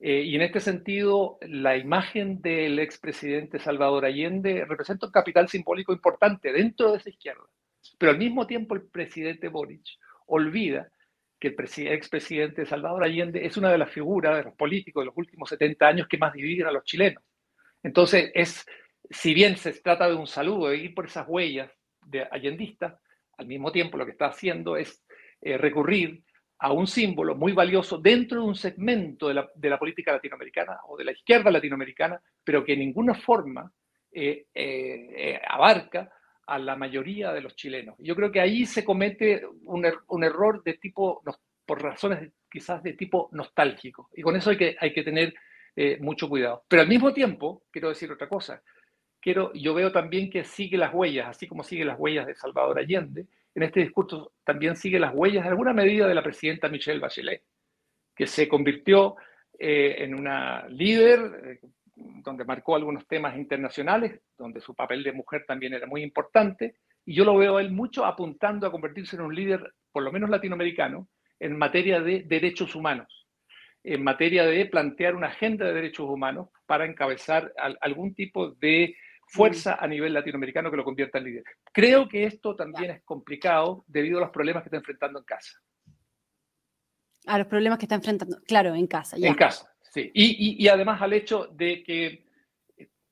Eh, 0.00 0.22
y 0.22 0.36
en 0.36 0.42
este 0.42 0.60
sentido, 0.60 1.38
la 1.42 1.76
imagen 1.76 2.40
del 2.40 2.78
expresidente 2.78 3.58
Salvador 3.58 4.04
Allende 4.04 4.64
representa 4.64 5.06
un 5.06 5.12
capital 5.12 5.48
simbólico 5.48 5.92
importante 5.92 6.52
dentro 6.52 6.92
de 6.92 6.98
esa 6.98 7.10
izquierda. 7.10 7.44
Pero 7.98 8.12
al 8.12 8.18
mismo 8.18 8.46
tiempo, 8.46 8.74
el 8.74 8.82
presidente 8.88 9.48
Boric 9.48 9.86
olvida 10.26 10.90
que 11.38 11.48
el 11.48 11.88
expresidente 11.92 12.66
Salvador 12.66 13.04
Allende 13.04 13.46
es 13.46 13.56
una 13.56 13.70
de 13.70 13.78
las 13.78 13.90
figuras 13.90 14.36
de 14.36 14.44
los 14.44 14.54
políticos 14.54 15.02
de 15.02 15.06
los 15.06 15.16
últimos 15.16 15.48
70 15.48 15.86
años 15.86 16.08
que 16.08 16.18
más 16.18 16.32
dividen 16.32 16.66
a 16.66 16.72
los 16.72 16.84
chilenos. 16.84 17.22
Entonces, 17.82 18.30
es, 18.34 18.66
si 19.08 19.34
bien 19.34 19.56
se 19.56 19.72
trata 19.74 20.08
de 20.08 20.14
un 20.14 20.26
saludo, 20.26 20.68
de 20.68 20.78
ir 20.78 20.94
por 20.94 21.06
esas 21.06 21.26
huellas 21.28 21.70
de 22.06 22.26
allendistas, 22.30 22.94
al 23.36 23.46
mismo 23.46 23.70
tiempo 23.70 23.96
lo 23.96 24.04
que 24.04 24.12
está 24.12 24.26
haciendo 24.26 24.76
es 24.76 25.04
eh, 25.40 25.56
recurrir 25.56 26.24
a 26.58 26.72
un 26.72 26.88
símbolo 26.88 27.36
muy 27.36 27.52
valioso 27.52 27.98
dentro 27.98 28.40
de 28.40 28.48
un 28.48 28.56
segmento 28.56 29.28
de 29.28 29.68
la, 29.70 29.78
política 29.78 30.10
latinoamericana 30.12 30.80
o 30.88 30.96
de 30.96 31.04
la 31.04 31.12
izquierda 31.12 31.52
latinoamericana, 31.52 32.20
pero 32.42 32.64
que 32.64 32.72
en 32.72 32.80
ninguna 32.80 33.14
forma 33.14 33.72
eh, 34.10 34.46
eh, 34.52 35.40
abarca 35.46 36.10
a 36.48 36.58
la 36.58 36.76
mayoría 36.76 37.32
de 37.32 37.42
los 37.42 37.54
chilenos. 37.54 37.94
Yo 37.98 38.16
creo 38.16 38.32
que 38.32 38.40
ahí 38.40 38.64
se 38.64 38.82
comete 38.82 39.42
un, 39.64 39.84
er, 39.84 39.98
error 40.22 40.62
de 40.64 40.74
tipo, 40.74 41.22
por 41.66 41.82
razones 41.82 42.32
quizás 42.50 42.82
de 42.82 42.94
tipo 42.94 43.28
nostálgico, 43.32 44.08
y 44.14 44.22
con 44.22 44.34
eso 44.34 44.50
hay 44.50 44.56
que, 44.56 44.76
hay 44.80 44.92
que 44.94 45.02
tener 45.02 45.34
eh, 45.76 45.98
mucho 46.00 46.26
cuidado. 46.26 46.64
Pero 46.66 46.82
al 46.82 46.88
mismo 46.88 47.12
tiempo, 47.12 47.64
quiero 47.70 47.90
decir 47.90 48.10
otra 48.10 48.28
cosa, 48.28 48.62
quiero, 49.20 49.52
yo 49.52 49.74
veo 49.74 49.92
también 49.92 50.30
que 50.30 50.42
sigue 50.44 50.78
las 50.78 50.94
huellas, 50.94 51.28
así 51.28 51.46
como 51.46 51.62
sigue 51.62 51.84
las 51.84 51.98
huellas 52.00 52.26
de 52.26 52.34
Salvador 52.34 52.78
Allende, 52.78 53.26
en 53.54 53.62
este 53.62 53.80
discurso 53.80 54.32
también 54.42 54.74
sigue 54.74 54.98
las 54.98 55.14
huellas 55.14 55.44
de 55.44 55.50
alguna 55.50 55.74
medida 55.74 56.08
de 56.08 56.14
la 56.14 56.22
presidenta 56.22 56.70
Michelle 56.70 57.00
Bachelet, 57.00 57.42
que 58.16 58.26
se 58.26 58.48
convirtió 58.48 59.16
eh, 59.58 59.96
en 59.98 60.14
una 60.14 60.66
líder, 60.68 61.20
eh, 61.44 61.60
donde 62.22 62.44
marcó 62.44 62.76
algunos 62.76 63.06
temas 63.06 63.36
internacionales, 63.36 64.20
donde 64.36 64.60
su 64.60 64.74
papel 64.74 65.02
de 65.02 65.12
mujer 65.12 65.44
también 65.46 65.74
era 65.74 65.86
muy 65.86 66.02
importante, 66.02 66.76
y 67.04 67.14
yo 67.14 67.24
lo 67.24 67.36
veo 67.36 67.56
a 67.56 67.60
él 67.60 67.72
mucho 67.72 68.04
apuntando 68.04 68.66
a 68.66 68.70
convertirse 68.70 69.16
en 69.16 69.22
un 69.22 69.34
líder, 69.34 69.72
por 69.92 70.02
lo 70.02 70.12
menos 70.12 70.30
latinoamericano, 70.30 71.08
en 71.40 71.56
materia 71.56 72.00
de 72.00 72.22
derechos 72.22 72.74
humanos, 72.74 73.26
en 73.82 74.02
materia 74.02 74.44
de 74.44 74.66
plantear 74.66 75.14
una 75.14 75.28
agenda 75.28 75.64
de 75.66 75.74
derechos 75.74 76.08
humanos 76.08 76.48
para 76.66 76.84
encabezar 76.84 77.52
algún 77.80 78.14
tipo 78.14 78.50
de 78.52 78.96
fuerza 79.28 79.76
a 79.78 79.86
nivel 79.86 80.14
latinoamericano 80.14 80.70
que 80.70 80.76
lo 80.76 80.84
convierta 80.84 81.18
en 81.18 81.24
líder. 81.24 81.44
Creo 81.72 82.08
que 82.08 82.24
esto 82.24 82.56
también 82.56 82.90
es 82.90 83.02
complicado 83.02 83.84
debido 83.86 84.18
a 84.18 84.22
los 84.22 84.30
problemas 84.30 84.62
que 84.62 84.68
está 84.68 84.78
enfrentando 84.78 85.18
en 85.18 85.24
casa. 85.24 85.58
A 87.26 87.38
los 87.38 87.46
problemas 87.46 87.78
que 87.78 87.84
está 87.84 87.94
enfrentando, 87.94 88.38
claro, 88.46 88.74
en 88.74 88.86
casa. 88.86 89.16
En 89.18 89.34
casa, 89.34 89.70
sí. 90.02 90.10
Y, 90.14 90.64
y, 90.64 90.68
además 90.68 91.00
al 91.02 91.12
hecho 91.12 91.46
de 91.52 91.82
que, 91.82 92.24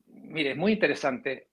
mire, 0.06 0.52
es 0.52 0.56
muy 0.56 0.72
interesante 0.72 1.48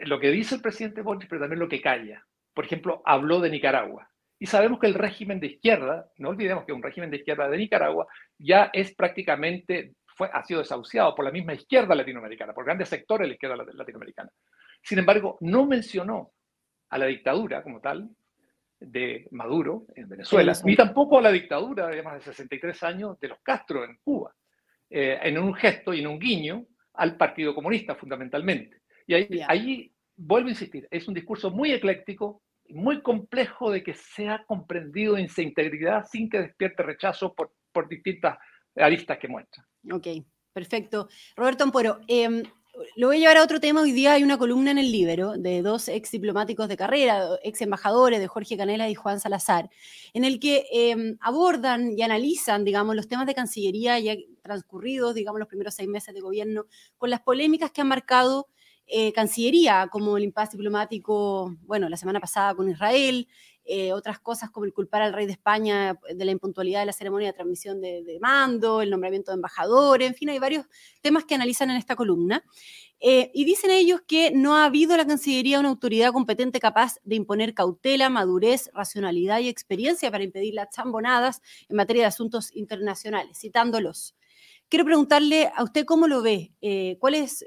lo 0.00 0.20
que 0.20 0.30
dice 0.30 0.56
el 0.56 0.60
presidente 0.60 1.02
Boric, 1.02 1.28
pero 1.28 1.40
también 1.40 1.60
lo 1.60 1.68
que 1.68 1.80
calla. 1.80 2.24
Por 2.54 2.64
ejemplo, 2.64 3.02
habló 3.04 3.40
de 3.40 3.50
Nicaragua. 3.50 4.10
Y 4.38 4.46
sabemos 4.46 4.78
que 4.78 4.86
el 4.86 4.94
régimen 4.94 5.40
de 5.40 5.48
izquierda, 5.48 6.10
no 6.18 6.28
olvidemos 6.28 6.64
que 6.64 6.72
un 6.72 6.82
régimen 6.82 7.10
de 7.10 7.18
izquierda 7.18 7.48
de 7.48 7.58
Nicaragua 7.58 8.06
ya 8.38 8.70
es 8.72 8.94
prácticamente 8.94 9.94
fue, 10.06 10.30
ha 10.32 10.44
sido 10.44 10.60
desahuciado 10.60 11.14
por 11.14 11.24
la 11.24 11.30
misma 11.30 11.54
izquierda 11.54 11.94
latinoamericana, 11.94 12.52
por 12.52 12.64
grandes 12.64 12.88
sectores 12.88 13.24
de 13.24 13.28
la 13.28 13.34
izquierda 13.34 13.56
latinoamericana. 13.56 14.30
Sin 14.82 14.98
embargo, 14.98 15.38
no 15.40 15.66
mencionó 15.66 16.32
a 16.90 16.98
la 16.98 17.06
dictadura 17.06 17.62
como 17.62 17.80
tal 17.80 18.08
de 18.80 19.26
Maduro 19.32 19.86
en 19.94 20.08
Venezuela, 20.08 20.52
ni 20.64 20.76
tampoco 20.76 21.18
a 21.18 21.22
la 21.22 21.32
dictadura 21.32 21.88
de 21.88 22.02
más 22.02 22.14
de 22.14 22.20
63 22.32 22.82
años 22.84 23.20
de 23.20 23.28
los 23.28 23.38
Castro 23.42 23.84
en 23.84 23.98
Cuba, 24.02 24.34
eh, 24.90 25.18
en 25.22 25.38
un 25.38 25.54
gesto 25.54 25.92
y 25.92 26.00
en 26.00 26.06
un 26.06 26.18
guiño 26.18 26.66
al 26.94 27.16
Partido 27.16 27.54
Comunista 27.54 27.94
fundamentalmente. 27.94 28.82
Y 29.06 29.14
ahí, 29.14 29.40
ahí, 29.46 29.92
vuelvo 30.16 30.48
a 30.48 30.50
insistir, 30.50 30.88
es 30.90 31.06
un 31.08 31.14
discurso 31.14 31.50
muy 31.50 31.72
ecléctico, 31.72 32.42
muy 32.70 33.02
complejo 33.02 33.70
de 33.70 33.82
que 33.82 33.94
sea 33.94 34.44
comprendido 34.46 35.16
en 35.16 35.28
su 35.28 35.40
integridad 35.40 36.04
sin 36.10 36.28
que 36.28 36.40
despierte 36.40 36.82
rechazo 36.82 37.34
por, 37.34 37.52
por 37.72 37.88
distintas 37.88 38.38
aristas 38.76 39.18
que 39.18 39.28
muestra. 39.28 39.66
Ok, 39.90 40.06
perfecto. 40.52 41.08
Roberto 41.36 41.64
Ampuero, 41.64 42.00
em, 42.08 42.42
lo 42.96 43.08
voy 43.08 43.16
a 43.16 43.20
llevar 43.20 43.36
a 43.38 43.42
otro 43.42 43.60
tema. 43.60 43.82
Hoy 43.82 43.92
día 43.92 44.12
hay 44.12 44.22
una 44.22 44.38
columna 44.38 44.70
en 44.70 44.78
el 44.78 44.92
Libero 44.92 45.32
de 45.36 45.62
dos 45.62 45.88
ex 45.88 46.10
diplomáticos 46.10 46.68
de 46.68 46.76
carrera, 46.76 47.26
ex 47.42 47.60
embajadores, 47.62 48.20
de 48.20 48.26
Jorge 48.26 48.56
Canela 48.56 48.88
y 48.88 48.94
Juan 48.94 49.20
Salazar, 49.20 49.70
en 50.12 50.24
el 50.24 50.38
que 50.38 50.66
em, 50.70 51.16
abordan 51.20 51.96
y 51.96 52.02
analizan, 52.02 52.64
digamos, 52.64 52.94
los 52.96 53.08
temas 53.08 53.26
de 53.26 53.34
Cancillería 53.34 53.98
ya 53.98 54.14
transcurridos, 54.42 55.14
digamos, 55.14 55.38
los 55.38 55.48
primeros 55.48 55.74
seis 55.74 55.88
meses 55.88 56.14
de 56.14 56.20
gobierno, 56.20 56.66
con 56.96 57.10
las 57.10 57.20
polémicas 57.20 57.70
que 57.70 57.80
han 57.80 57.88
marcado 57.88 58.48
eh, 58.86 59.12
Cancillería, 59.12 59.88
como 59.90 60.16
el 60.16 60.24
impasse 60.24 60.56
diplomático, 60.56 61.54
bueno, 61.62 61.88
la 61.88 61.96
semana 61.96 62.20
pasada 62.20 62.54
con 62.54 62.70
Israel, 62.70 63.28
eh, 63.70 63.92
otras 63.92 64.18
cosas 64.18 64.50
como 64.50 64.64
el 64.64 64.72
culpar 64.72 65.02
al 65.02 65.12
rey 65.12 65.26
de 65.26 65.32
España 65.32 65.98
de 66.14 66.24
la 66.24 66.30
impuntualidad 66.30 66.80
de 66.80 66.86
la 66.86 66.94
ceremonia 66.94 67.28
de 67.28 67.34
transmisión 67.34 67.82
de, 67.82 68.18
mando, 68.18 68.80
el 68.80 68.88
nombramiento 68.88 69.30
de 69.30 69.34
embajadores, 69.34 70.08
en 70.08 70.14
fin, 70.14 70.30
hay 70.30 70.38
varios 70.38 70.64
temas 71.02 71.26
que 71.26 71.34
analizan 71.34 71.70
en 71.70 71.76
esta 71.76 71.94
columna. 71.94 72.42
Eh, 72.98 73.30
y 73.34 73.44
dicen 73.44 73.70
ellos 73.70 74.00
que 74.08 74.30
no 74.30 74.56
ha 74.56 74.64
habido 74.64 74.96
la 74.96 75.06
Cancillería 75.06 75.60
una 75.60 75.68
autoridad 75.68 76.12
competente 76.12 76.60
capaz 76.60 76.96
de 77.04 77.16
imponer 77.16 77.52
cautela, 77.52 78.08
madurez, 78.08 78.70
racionalidad 78.72 79.40
y 79.40 79.48
experiencia 79.48 80.10
para 80.10 80.24
impedir 80.24 80.54
las 80.54 80.70
chambonadas 80.70 81.42
en 81.68 81.76
materia 81.76 82.04
de 82.04 82.08
asuntos 82.08 82.50
internacionales, 82.56 83.38
citándolos. 83.38 84.16
Quiero 84.70 84.86
preguntarle 84.86 85.52
a 85.54 85.62
usted 85.62 85.84
cómo 85.84 86.08
lo 86.08 86.22
ve, 86.22 86.54
eh, 86.62 86.96
cuál 87.00 87.16
es, 87.16 87.44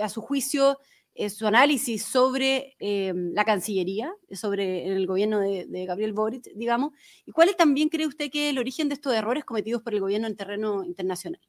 a 0.00 0.08
su 0.08 0.20
juicio, 0.20 0.78
eh, 1.18 1.30
su 1.30 1.46
análisis 1.46 2.04
sobre 2.04 2.76
eh, 2.78 3.12
la 3.14 3.44
Cancillería, 3.44 4.12
sobre 4.32 4.86
el 4.86 5.06
gobierno 5.06 5.40
de, 5.40 5.86
Gabriel 5.86 6.12
Boric, 6.12 6.44
digamos, 6.54 6.92
y 7.24 7.32
cuál 7.32 7.56
también 7.56 7.88
cree 7.88 8.06
usted 8.06 8.30
que 8.30 8.46
es 8.46 8.52
el 8.52 8.58
origen 8.58 8.88
de 8.88 8.94
estos 8.94 9.14
errores 9.14 9.44
cometidos 9.44 9.82
por 9.82 9.94
el 9.94 10.00
gobierno 10.00 10.26
en 10.26 10.36
terreno 10.36 10.84
internacional. 10.84 11.40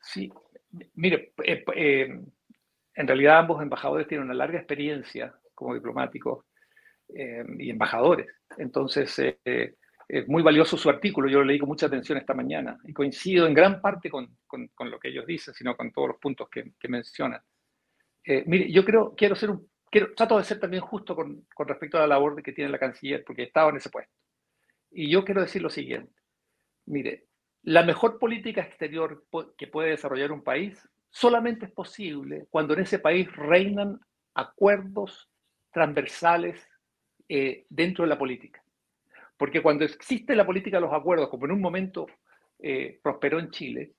Sí, 0.00 0.30
mire, 0.94 1.32
eh, 1.44 2.20
en 2.94 3.06
realidad 3.06 3.38
ambos 3.38 3.62
embajadores 3.62 4.06
tienen 4.06 4.26
una 4.26 4.34
larga 4.34 4.58
experiencia 4.58 5.34
como 5.54 5.74
diplomáticos 5.74 6.44
y 7.58 7.68
embajadores, 7.68 8.26
entonces 8.56 9.20
es 10.08 10.28
muy 10.28 10.42
valioso 10.42 10.76
su 10.76 10.88
artículo, 10.88 11.28
yo 11.28 11.38
lo 11.38 11.44
leí 11.44 11.58
con 11.58 11.68
mucha 11.68 11.86
atención 11.86 12.16
esta 12.16 12.32
mañana 12.32 12.78
y 12.84 12.92
coincido 12.92 13.46
en 13.46 13.54
gran 13.54 13.80
parte 13.80 14.10
con, 14.10 14.36
con, 14.46 14.90
lo 14.90 14.98
que 14.98 15.08
ellos 15.08 15.26
dicen, 15.26 15.52
sino 15.52 15.76
con 15.76 15.92
todos 15.92 16.08
los 16.08 16.18
puntos 16.18 16.48
que, 16.50 16.72
que 16.78 16.88
mencionan. 16.88 17.40
Eh, 18.24 18.44
mire, 18.46 18.70
yo 18.70 18.84
creo, 18.84 19.14
quiero 19.16 19.34
ser 19.34 19.50
un, 19.50 19.68
quiero, 19.90 20.14
trato 20.14 20.38
de 20.38 20.44
ser 20.44 20.60
también 20.60 20.82
justo 20.82 21.14
con, 21.14 21.46
con 21.54 21.68
respecto 21.68 21.98
a 21.98 22.02
la 22.02 22.06
labor 22.06 22.42
que 22.42 22.52
tiene 22.52 22.70
la 22.70 22.78
canciller, 22.78 23.24
porque 23.24 23.44
estaba 23.44 23.70
en 23.70 23.76
ese 23.76 23.90
puesto. 23.90 24.14
Y 24.90 25.10
yo 25.10 25.24
quiero 25.24 25.40
decir 25.40 25.62
lo 25.62 25.70
siguiente. 25.70 26.12
Mire, 26.86 27.26
la 27.62 27.82
mejor 27.82 28.18
política 28.18 28.62
exterior 28.62 29.24
que 29.56 29.66
puede 29.68 29.90
desarrollar 29.90 30.32
un 30.32 30.42
país 30.42 30.88
solamente 31.10 31.66
es 31.66 31.72
posible 31.72 32.46
cuando 32.50 32.74
en 32.74 32.80
ese 32.80 32.98
país 32.98 33.30
reinan 33.36 34.00
acuerdos 34.34 35.30
transversales 35.70 36.66
eh, 37.28 37.66
dentro 37.68 38.04
de 38.04 38.08
la 38.08 38.18
política. 38.18 38.62
Porque 39.36 39.62
cuando 39.62 39.84
existe 39.84 40.34
la 40.34 40.46
política 40.46 40.78
de 40.78 40.82
los 40.82 40.92
acuerdos, 40.92 41.28
como 41.28 41.46
en 41.46 41.52
un 41.52 41.60
momento 41.60 42.06
eh, 42.58 43.00
prosperó 43.02 43.38
en 43.38 43.50
Chile, 43.50 43.92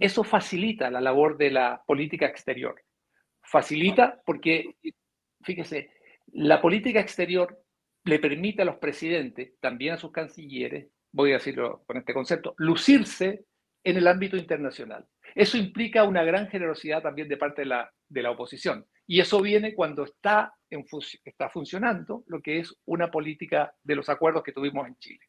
eso 0.00 0.22
facilita 0.22 0.90
la 0.90 1.00
labor 1.00 1.36
de 1.36 1.50
la 1.50 1.82
política 1.86 2.26
exterior. 2.26 2.80
Facilita 3.42 4.20
porque, 4.24 4.76
fíjese, 5.42 5.90
la 6.32 6.60
política 6.60 7.00
exterior 7.00 7.62
le 8.04 8.18
permite 8.18 8.62
a 8.62 8.64
los 8.64 8.76
presidentes, 8.76 9.58
también 9.60 9.94
a 9.94 9.98
sus 9.98 10.12
cancilleres, 10.12 10.88
voy 11.12 11.30
a 11.30 11.34
decirlo 11.34 11.84
con 11.86 11.98
este 11.98 12.14
concepto, 12.14 12.54
lucirse 12.56 13.44
en 13.84 13.96
el 13.96 14.06
ámbito 14.06 14.36
internacional. 14.36 15.06
Eso 15.34 15.56
implica 15.56 16.04
una 16.04 16.24
gran 16.24 16.48
generosidad 16.48 17.02
también 17.02 17.28
de 17.28 17.36
parte 17.36 17.62
de 17.62 17.66
la, 17.66 17.90
de 18.08 18.22
la 18.22 18.30
oposición. 18.30 18.86
Y 19.06 19.20
eso 19.20 19.40
viene 19.40 19.74
cuando 19.74 20.04
está, 20.04 20.54
en 20.70 20.84
está 21.24 21.48
funcionando 21.50 22.24
lo 22.26 22.40
que 22.40 22.60
es 22.60 22.74
una 22.84 23.10
política 23.10 23.74
de 23.82 23.96
los 23.96 24.08
acuerdos 24.08 24.42
que 24.42 24.52
tuvimos 24.52 24.86
en 24.86 24.96
Chile. 24.98 25.20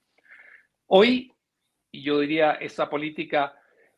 Hoy, 0.88 1.32
y 1.91 2.03
yo 2.03 2.20
diría, 2.20 2.53
esa 2.53 2.89
política 2.89 3.53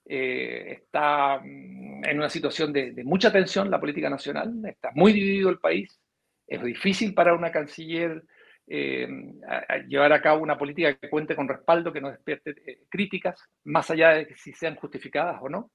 eh, 0.07 0.81
está 0.81 1.39
mm, 1.39 2.05
en 2.05 2.17
una 2.17 2.29
situación 2.29 2.71
de, 2.71 2.93
mucha 3.03 3.31
tensión 3.31 3.71
la 3.71 3.79
política 3.79 4.09
nacional, 4.09 4.53
está 4.65 4.91
muy 4.93 5.13
dividido 5.13 5.49
el 5.49 5.59
país, 5.59 5.99
es 6.47 6.63
difícil 6.63 7.13
para 7.13 7.33
una 7.33 7.51
canciller 7.51 8.23
eh, 8.67 9.07
llevar 9.87 10.13
a 10.13 10.21
cabo 10.21 10.43
una 10.43 10.57
política 10.57 10.95
que 10.95 11.09
cuente 11.09 11.35
con 11.35 11.47
respaldo, 11.47 11.91
que 11.91 12.01
no 12.01 12.11
despierte 12.11 12.51
eh, 12.65 12.83
críticas, 12.89 13.39
más 13.63 13.89
allá 13.89 14.11
de 14.11 14.35
si 14.35 14.53
sean 14.53 14.75
justificadas 14.75 15.39
o 15.41 15.49
no, 15.49 15.71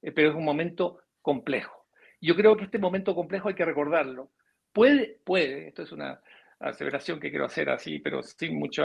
pero 0.00 0.30
es 0.30 0.34
un 0.34 0.44
momento 0.44 1.00
complejo. 1.22 1.86
Yo 2.20 2.34
creo 2.34 2.56
que 2.56 2.64
este 2.64 2.78
momento 2.78 3.14
complejo 3.14 3.48
hay 3.48 3.54
que 3.54 3.64
recordarlo. 3.64 4.32
Puede, 4.72 5.20
puede, 5.24 5.68
esto 5.68 5.82
es 5.82 5.92
una 5.92 6.20
aseveración 6.58 7.20
que 7.20 7.30
quiero 7.30 7.44
hacer 7.44 7.70
así, 7.70 8.00
pero 8.00 8.22
sin 8.22 8.58
mucho 8.58 8.84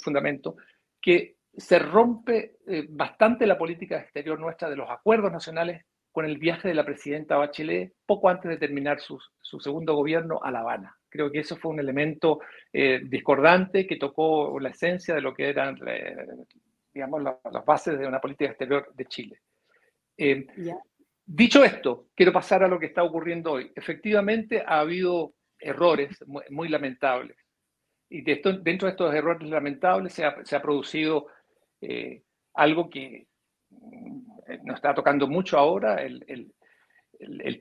fundamento, 0.00 0.56
que 1.00 1.37
se 1.58 1.78
rompe 1.78 2.56
eh, 2.66 2.86
bastante 2.88 3.46
la 3.46 3.58
política 3.58 3.98
exterior 3.98 4.38
nuestra 4.38 4.70
de 4.70 4.76
los 4.76 4.88
acuerdos 4.90 5.32
nacionales 5.32 5.84
con 6.10 6.24
el 6.24 6.38
viaje 6.38 6.68
de 6.68 6.74
la 6.74 6.84
presidenta 6.84 7.36
Bachelet 7.36 7.92
poco 8.06 8.28
antes 8.28 8.50
de 8.50 8.56
terminar 8.56 9.00
su, 9.00 9.18
segundo 9.42 9.94
gobierno 9.94 10.40
a 10.42 10.50
La 10.50 10.60
Habana. 10.60 10.96
Creo 11.08 11.30
que 11.30 11.40
eso 11.40 11.56
fue 11.56 11.72
un 11.72 11.80
elemento 11.80 12.40
eh, 12.72 13.00
discordante 13.04 13.86
que 13.86 13.96
tocó 13.96 14.58
la 14.58 14.70
esencia 14.70 15.14
de 15.14 15.20
lo 15.20 15.34
que 15.34 15.48
eran, 15.48 15.78
eh, 15.86 16.16
digamos, 16.92 17.22
las 17.22 17.64
bases 17.64 17.98
de 17.98 18.06
una 18.06 18.20
política 18.20 18.50
exterior 18.50 18.92
de 18.94 19.04
Chile. 19.06 19.38
Dicho 21.30 21.62
esto, 21.62 22.06
quiero 22.14 22.32
pasar 22.32 22.64
a 22.64 22.68
lo 22.68 22.78
que 22.78 22.86
está 22.86 23.02
ocurriendo 23.02 23.52
hoy. 23.52 23.70
Efectivamente, 23.74 24.62
ha 24.66 24.80
habido 24.80 25.34
errores 25.58 26.24
muy 26.48 26.68
lamentables 26.68 27.36
Y 28.08 28.22
dentro 28.22 28.86
de 28.86 28.90
estos 28.90 29.14
errores 29.14 29.46
lamentables 29.46 30.14
se 30.14 30.24
ha, 30.24 30.62
producido 30.62 31.26
eh, 31.80 32.22
algo 32.54 32.88
que 32.90 33.26
mm, 33.70 34.64
nos 34.64 34.76
está 34.76 34.94
tocando 34.94 35.26
mucho 35.26 35.58
ahora, 35.58 36.02
el, 36.02 36.52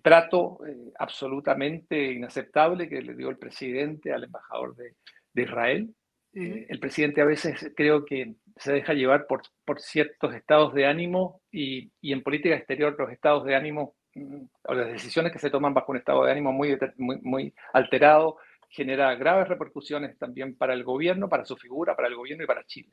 trato 0.03 0.59
eh, 0.65 0.91
absolutamente 0.99 2.13
inaceptable 2.13 2.87
que 2.87 3.01
le 3.01 3.15
dio 3.15 3.29
el 3.29 3.37
presidente 3.37 4.13
al 4.13 4.23
embajador 4.25 4.75
de, 4.75 4.95
Israel. 5.41 5.93
Eh, 6.33 6.65
el 6.69 6.79
presidente 6.79 7.21
a 7.21 7.25
veces 7.25 7.71
creo 7.75 8.05
que 8.05 8.35
se 8.57 8.73
deja 8.73 8.93
llevar 8.93 9.27
por, 9.27 9.41
por 9.65 9.79
ciertos 9.79 10.33
estados 10.33 10.73
de 10.73 10.85
ánimo 10.85 11.41
y, 11.51 11.91
y, 12.01 12.11
en 12.11 12.23
política 12.23 12.55
exterior 12.55 12.95
los 12.97 13.11
estados 13.11 13.45
de 13.45 13.55
ánimo 13.55 13.95
mm, 14.15 14.45
o 14.63 14.73
las 14.73 14.87
decisiones 14.87 15.31
que 15.31 15.39
se 15.39 15.49
toman 15.49 15.73
bajo 15.73 15.91
un 15.91 15.97
estado 15.97 16.23
de 16.23 16.31
ánimo 16.31 16.51
muy, 16.51 16.77
muy, 16.97 17.19
muy 17.21 17.53
alterado 17.73 18.37
genera 18.69 19.15
graves 19.15 19.47
repercusiones 19.47 20.17
también 20.17 20.55
para 20.55 20.73
el 20.73 20.83
gobierno, 20.83 21.29
para 21.29 21.45
su 21.45 21.55
figura, 21.55 21.95
para 21.95 22.07
el 22.07 22.15
gobierno 22.15 22.43
y 22.43 22.47
para 22.47 22.65
Chile. 22.65 22.91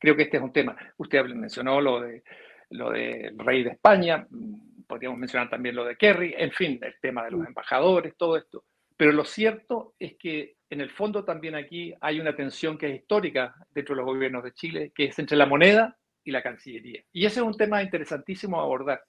Creo 0.00 0.16
que 0.16 0.22
este 0.22 0.38
es 0.38 0.42
un 0.42 0.52
tema. 0.52 0.76
Usted 0.96 1.24
mencionó 1.26 1.80
lo 1.80 2.00
de 2.00 2.24
lo 2.70 2.90
del 2.90 3.36
rey 3.38 3.64
de 3.64 3.70
España, 3.70 4.26
podríamos 4.86 5.18
mencionar 5.18 5.50
también 5.50 5.74
lo 5.74 5.84
de 5.84 5.96
Kerry, 5.96 6.34
en 6.38 6.52
fin, 6.52 6.78
el 6.82 6.94
tema 7.00 7.24
de 7.24 7.32
los 7.32 7.40
mm. 7.40 7.46
embajadores, 7.46 8.16
todo 8.16 8.36
esto. 8.36 8.64
Pero 8.96 9.12
lo 9.12 9.24
cierto 9.24 9.94
es 9.98 10.16
que 10.16 10.56
en 10.68 10.80
el 10.80 10.90
fondo 10.90 11.24
también 11.24 11.56
aquí 11.56 11.92
hay 12.00 12.20
una 12.20 12.34
tensión 12.36 12.78
que 12.78 12.88
es 12.88 13.00
histórica 13.00 13.54
dentro 13.70 13.94
de 13.94 14.02
los 14.02 14.06
gobiernos 14.06 14.44
de 14.44 14.52
Chile, 14.52 14.92
que 14.94 15.06
es 15.06 15.18
entre 15.18 15.36
la 15.36 15.46
moneda 15.46 15.96
y 16.22 16.30
la 16.30 16.42
Cancillería. 16.42 17.02
Y 17.12 17.26
ese 17.26 17.40
es 17.40 17.46
un 17.46 17.56
tema 17.56 17.82
interesantísimo 17.82 18.60
a 18.60 18.62
abordar, 18.62 19.02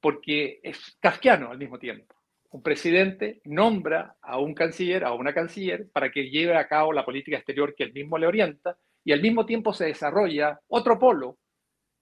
porque 0.00 0.60
es 0.62 0.96
kafkiano 1.00 1.50
al 1.50 1.58
mismo 1.58 1.78
tiempo 1.78 2.20
un 2.50 2.62
presidente 2.62 3.40
nombra 3.44 4.16
a 4.20 4.38
un 4.38 4.54
canciller, 4.54 5.04
a 5.04 5.12
una 5.12 5.32
canciller, 5.32 5.88
para 5.92 6.10
que 6.10 6.30
lleve 6.30 6.56
a 6.56 6.66
cabo 6.66 6.92
la 6.92 7.04
política 7.04 7.36
exterior 7.36 7.74
que 7.74 7.84
él 7.84 7.92
mismo 7.92 8.18
le 8.18 8.26
orienta, 8.26 8.76
y 9.04 9.12
al 9.12 9.22
mismo 9.22 9.46
tiempo 9.46 9.72
se 9.72 9.86
desarrolla 9.86 10.60
otro 10.68 10.98
polo 10.98 11.38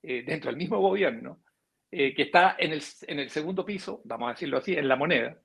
eh, 0.02 0.22
dentro 0.22 0.50
del 0.50 0.58
mismo 0.58 0.78
gobierno, 0.78 1.40
eh, 1.90 2.14
que 2.14 2.22
está 2.22 2.56
en 2.58 2.72
el, 2.72 2.82
en 3.06 3.18
el 3.18 3.30
segundo 3.30 3.64
piso, 3.64 4.00
vamos 4.04 4.28
a 4.28 4.32
decirlo 4.32 4.58
así, 4.58 4.74
en 4.74 4.88
la 4.88 4.96
moneda, 4.96 5.38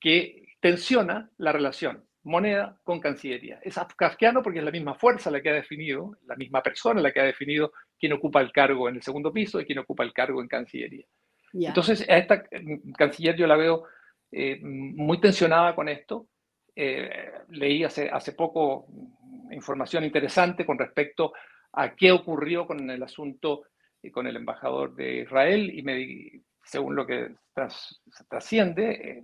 que 0.00 0.54
tensiona 0.60 1.30
la 1.38 1.52
relación 1.52 2.08
moneda 2.28 2.78
con 2.84 3.00
Cancillería. 3.00 3.58
Es 3.62 3.80
kafkiano 3.96 4.42
porque 4.42 4.58
es 4.58 4.64
la 4.64 4.70
misma 4.70 4.94
fuerza 4.94 5.30
la 5.30 5.40
que 5.40 5.50
ha 5.50 5.54
definido, 5.54 6.16
la 6.26 6.36
misma 6.36 6.62
persona 6.62 7.00
la 7.00 7.12
que 7.12 7.20
ha 7.20 7.24
definido 7.24 7.72
quién 7.98 8.12
ocupa 8.12 8.40
el 8.40 8.52
cargo 8.52 8.88
en 8.88 8.96
el 8.96 9.02
segundo 9.02 9.32
piso 9.32 9.60
y 9.60 9.64
quién 9.64 9.78
ocupa 9.78 10.04
el 10.04 10.12
cargo 10.12 10.40
en 10.40 10.48
Cancillería. 10.48 11.06
Entonces, 11.52 12.06
a 12.08 12.18
esta 12.18 12.44
mm, 12.52 12.92
canciller 12.92 13.34
yo 13.36 13.46
la 13.46 13.56
veo 13.56 13.84
eh, 14.30 14.60
muy 14.62 15.20
tensionada 15.20 15.74
con 15.74 15.88
esto. 15.88 16.28
Eh, 16.76 17.32
leí 17.48 17.82
hace, 17.82 18.08
hace 18.08 18.32
poco 18.32 18.86
información 19.52 20.04
interesante 20.04 20.64
con 20.64 20.78
respecto 20.78 21.32
a 21.72 21.94
qué 21.94 22.12
ocurrió 22.12 22.66
con 22.66 22.90
el 22.90 23.02
asunto 23.02 23.62
y 24.02 24.10
con 24.10 24.26
el 24.26 24.36
embajador 24.36 24.94
de 24.94 25.22
Israel 25.22 25.70
y 25.72 25.82
me, 25.82 26.42
según 26.62 26.94
lo 26.94 27.06
que 27.06 27.34
trasciende, 28.28 28.90
eh, 28.90 29.22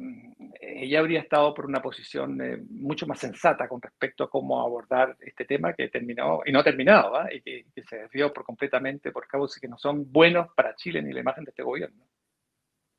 ella 0.61 0.99
habría 0.99 1.21
estado 1.21 1.55
por 1.55 1.67
una 1.67 1.81
posición 1.81 2.39
mucho 2.71 3.07
más 3.07 3.19
sensata 3.21 3.69
con 3.69 3.81
respecto 3.81 4.25
a 4.25 4.31
cómo 4.31 4.61
abordar 4.61 5.17
este 5.21 5.45
tema 5.45 5.73
que 5.73 5.89
terminó, 5.89 6.41
y 6.45 6.51
no 6.51 6.65
terminado, 6.65 7.17
¿ah? 7.17 7.29
y 7.33 7.41
que, 7.43 7.67
que, 7.75 7.83
se 7.85 7.99
desvió 7.99 8.33
por 8.33 8.45
completamente 8.45 9.13
por 9.13 9.29
causas 9.29 9.61
que 9.61 9.69
no 9.69 9.79
son 9.79 10.11
buenos 10.11 10.49
para 10.57 10.75
Chile 10.75 11.01
ni 11.03 11.13
la 11.13 11.21
imagen 11.21 11.45
de 11.45 11.51
este 11.51 11.63
gobierno. 11.63 12.03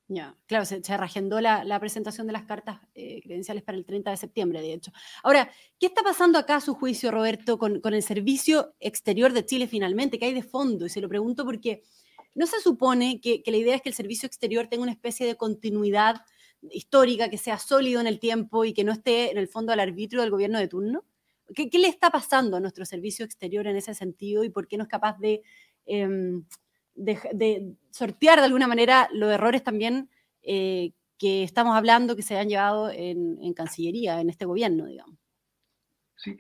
Ya, 0.07 0.38
claro, 0.45 0.65
se, 0.65 0.83
se 0.83 0.97
la, 1.41 1.79
presentación 1.79 2.27
de 2.27 2.33
las 2.33 2.43
cartas 2.43 2.79
eh, 2.93 3.21
credenciales 3.24 3.63
para 3.63 3.75
el 3.75 3.85
30 3.85 4.11
de 4.11 4.18
septiembre, 4.18 4.61
de 4.61 4.74
hecho. 4.74 4.91
Ahora, 5.24 5.50
¿qué 5.79 5.87
está 5.87 6.03
pasando 6.03 6.37
acá 6.37 6.57
a 6.57 6.61
su 6.61 6.75
juicio, 6.75 7.09
Roberto, 7.09 7.57
con, 7.57 7.81
el 7.83 8.03
servicio 8.03 8.75
exterior 8.79 9.33
de 9.33 9.46
Chile 9.46 9.68
finalmente? 9.68 10.20
¿Qué 10.20 10.25
hay 10.25 10.33
de 10.35 10.44
fondo? 10.44 10.85
Y 10.85 10.89
se 10.89 11.01
lo 11.01 11.09
pregunto 11.09 11.44
porque 11.44 11.81
no 12.35 12.46
se 12.46 12.61
supone 12.61 13.20
que, 13.20 13.41
la 13.48 13.57
idea 13.57 13.75
es 13.75 13.81
que 13.81 13.89
el 13.89 13.96
servicio 13.96 14.27
exterior 14.27 14.68
tenga 14.68 14.83
una 14.83 14.91
especie 14.91 15.25
de 15.25 15.37
continuidad 15.37 16.22
histórica, 16.70 17.29
que 17.29 17.39
sea 17.39 17.57
sólido 17.57 18.00
en 18.00 18.05
el 18.05 18.20
tiempo 18.20 18.63
y 18.63 18.74
que 18.74 18.83
no 18.83 18.91
esté 18.91 19.31
en 19.31 19.39
el 19.39 19.48
fondo 19.48 19.74
al 19.74 19.79
arbitrio 19.79 20.22
del 20.22 20.29
gobierno 20.29 20.59
de 20.59 20.68
turno. 20.68 21.03
¿Qué, 21.55 21.68
le 21.79 21.87
está 21.87 22.11
pasando 22.11 22.57
a 22.57 22.59
nuestro 22.59 22.85
servicio 22.85 23.25
exterior 23.25 23.65
en 23.65 23.75
ese 23.75 23.96
sentido 23.96 24.44
y 24.44 24.50
por 24.50 24.68
qué 24.68 24.77
no 24.77 24.83
es 24.83 24.89
capaz 24.89 25.18
de... 25.18 25.41
Em, 25.87 26.46
de, 26.96 27.75
sortear 27.92 28.40
de 28.40 28.46
alguna 28.46 28.68
manera 28.68 29.10
los 29.14 29.31
errores 29.31 29.64
también 29.64 30.10
eh, 30.42 30.92
que 31.18 31.44
estamos 31.44 31.75
hablando 31.75 32.16
que 32.16 32.22
se 32.22 32.38
han 32.38 32.50
llevado 32.50 32.90
en, 32.92 33.53
Cancillería, 33.53 34.20
en 34.20 34.29
este 34.29 34.46
gobierno, 34.46 34.86
digamos. 34.86 35.18
Sí, 36.16 36.38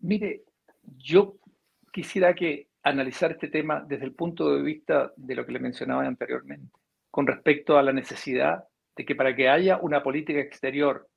mire, 0.00 0.44
yo 0.82 1.36
quisiera 1.92 2.34
que 2.34 2.68
analizar 2.82 3.32
este 3.32 3.48
tema 3.48 3.84
desde 3.86 4.04
el 4.04 4.14
punto 4.14 4.54
de 4.54 4.62
vista 4.62 5.12
de 5.16 5.34
lo 5.34 5.46
que 5.46 5.52
le 5.52 5.58
mencionaba 5.58 6.06
anteriormente, 6.06 6.72
con 7.10 7.26
respecto 7.26 7.76
a 7.76 7.82
la 7.82 7.92
necesidad 7.92 8.64
de 8.96 9.04
que 9.04 9.14
para 9.14 9.34
que 9.34 9.48
haya 9.48 9.78
una 9.78 10.02
política 10.02 10.40
exterior 10.40 11.08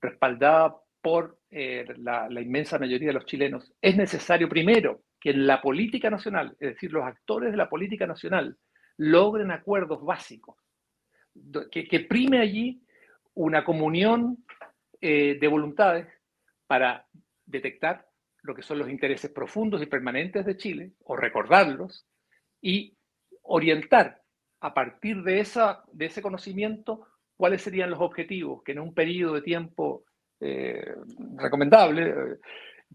respaldada 0.00 0.76
por 1.00 1.38
eh, 1.50 1.84
la, 1.96 2.28
la, 2.28 2.40
inmensa 2.40 2.78
mayoría 2.78 3.08
de 3.08 3.14
los 3.14 3.26
chilenos, 3.26 3.72
es 3.80 3.96
necesario 3.96 4.48
primero 4.48 5.02
que 5.20 5.30
en 5.30 5.46
la 5.46 5.60
política 5.60 6.10
nacional, 6.10 6.56
es 6.60 6.74
decir, 6.74 6.92
los 6.92 7.04
actores 7.04 7.50
de 7.50 7.56
la 7.56 7.68
política 7.68 8.06
nacional, 8.06 8.56
logren 8.96 9.50
acuerdos 9.50 10.04
básicos, 10.04 10.56
que, 11.70 12.06
prime 12.08 12.40
allí 12.40 12.82
una 13.34 13.64
comunión 13.64 14.44
eh, 15.00 15.38
de 15.40 15.48
voluntades 15.48 16.06
para 16.66 17.06
detectar 17.46 18.06
lo 18.42 18.54
que 18.54 18.62
son 18.62 18.78
los 18.78 18.90
intereses 18.90 19.30
profundos 19.30 19.82
y 19.82 19.86
permanentes 19.86 20.44
de 20.44 20.56
Chile, 20.56 20.92
o 21.04 21.16
recordarlos, 21.16 22.06
y 22.60 22.96
orientar 23.42 24.22
a 24.60 24.74
partir 24.74 25.22
de, 25.22 25.40
esa, 25.40 25.84
de 25.92 26.06
ese 26.06 26.22
conocimiento 26.22 27.06
cuáles 27.36 27.62
serían 27.62 27.90
los 27.90 28.00
objetivos 28.00 28.62
que 28.62 28.72
en 28.72 28.80
un 28.80 28.94
periodo 28.94 29.34
de 29.34 29.42
tiempo 29.42 30.04
eh, 30.40 30.94
recomendable, 31.36 32.08
eh, 32.08 32.38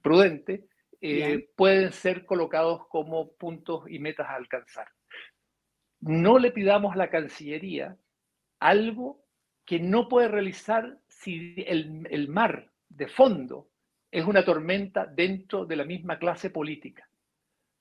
prudente, 0.01 0.65
eh, 1.05 1.49
pueden 1.57 1.91
ser 1.91 2.25
colocados 2.25 2.87
como 2.87 3.33
puntos 3.33 3.83
y 3.89 3.99
metas 3.99 4.29
a 4.29 4.35
alcanzar. 4.35 4.87
No 5.99 6.39
le 6.39 6.51
pidamos 6.51 6.93
a 6.93 6.97
la 6.97 7.09
Cancillería 7.09 7.97
algo 8.61 9.21
que 9.65 9.81
no 9.81 10.07
puede 10.07 10.29
realizar 10.29 10.97
si 11.09 11.55
el, 11.67 12.29
mar 12.29 12.71
de 12.87 13.07
fondo 13.07 13.69
es 14.11 14.25
una 14.25 14.45
tormenta 14.45 15.05
dentro 15.05 15.65
de 15.65 15.75
la 15.75 15.83
misma 15.83 16.17
clase 16.17 16.49
política. 16.49 17.09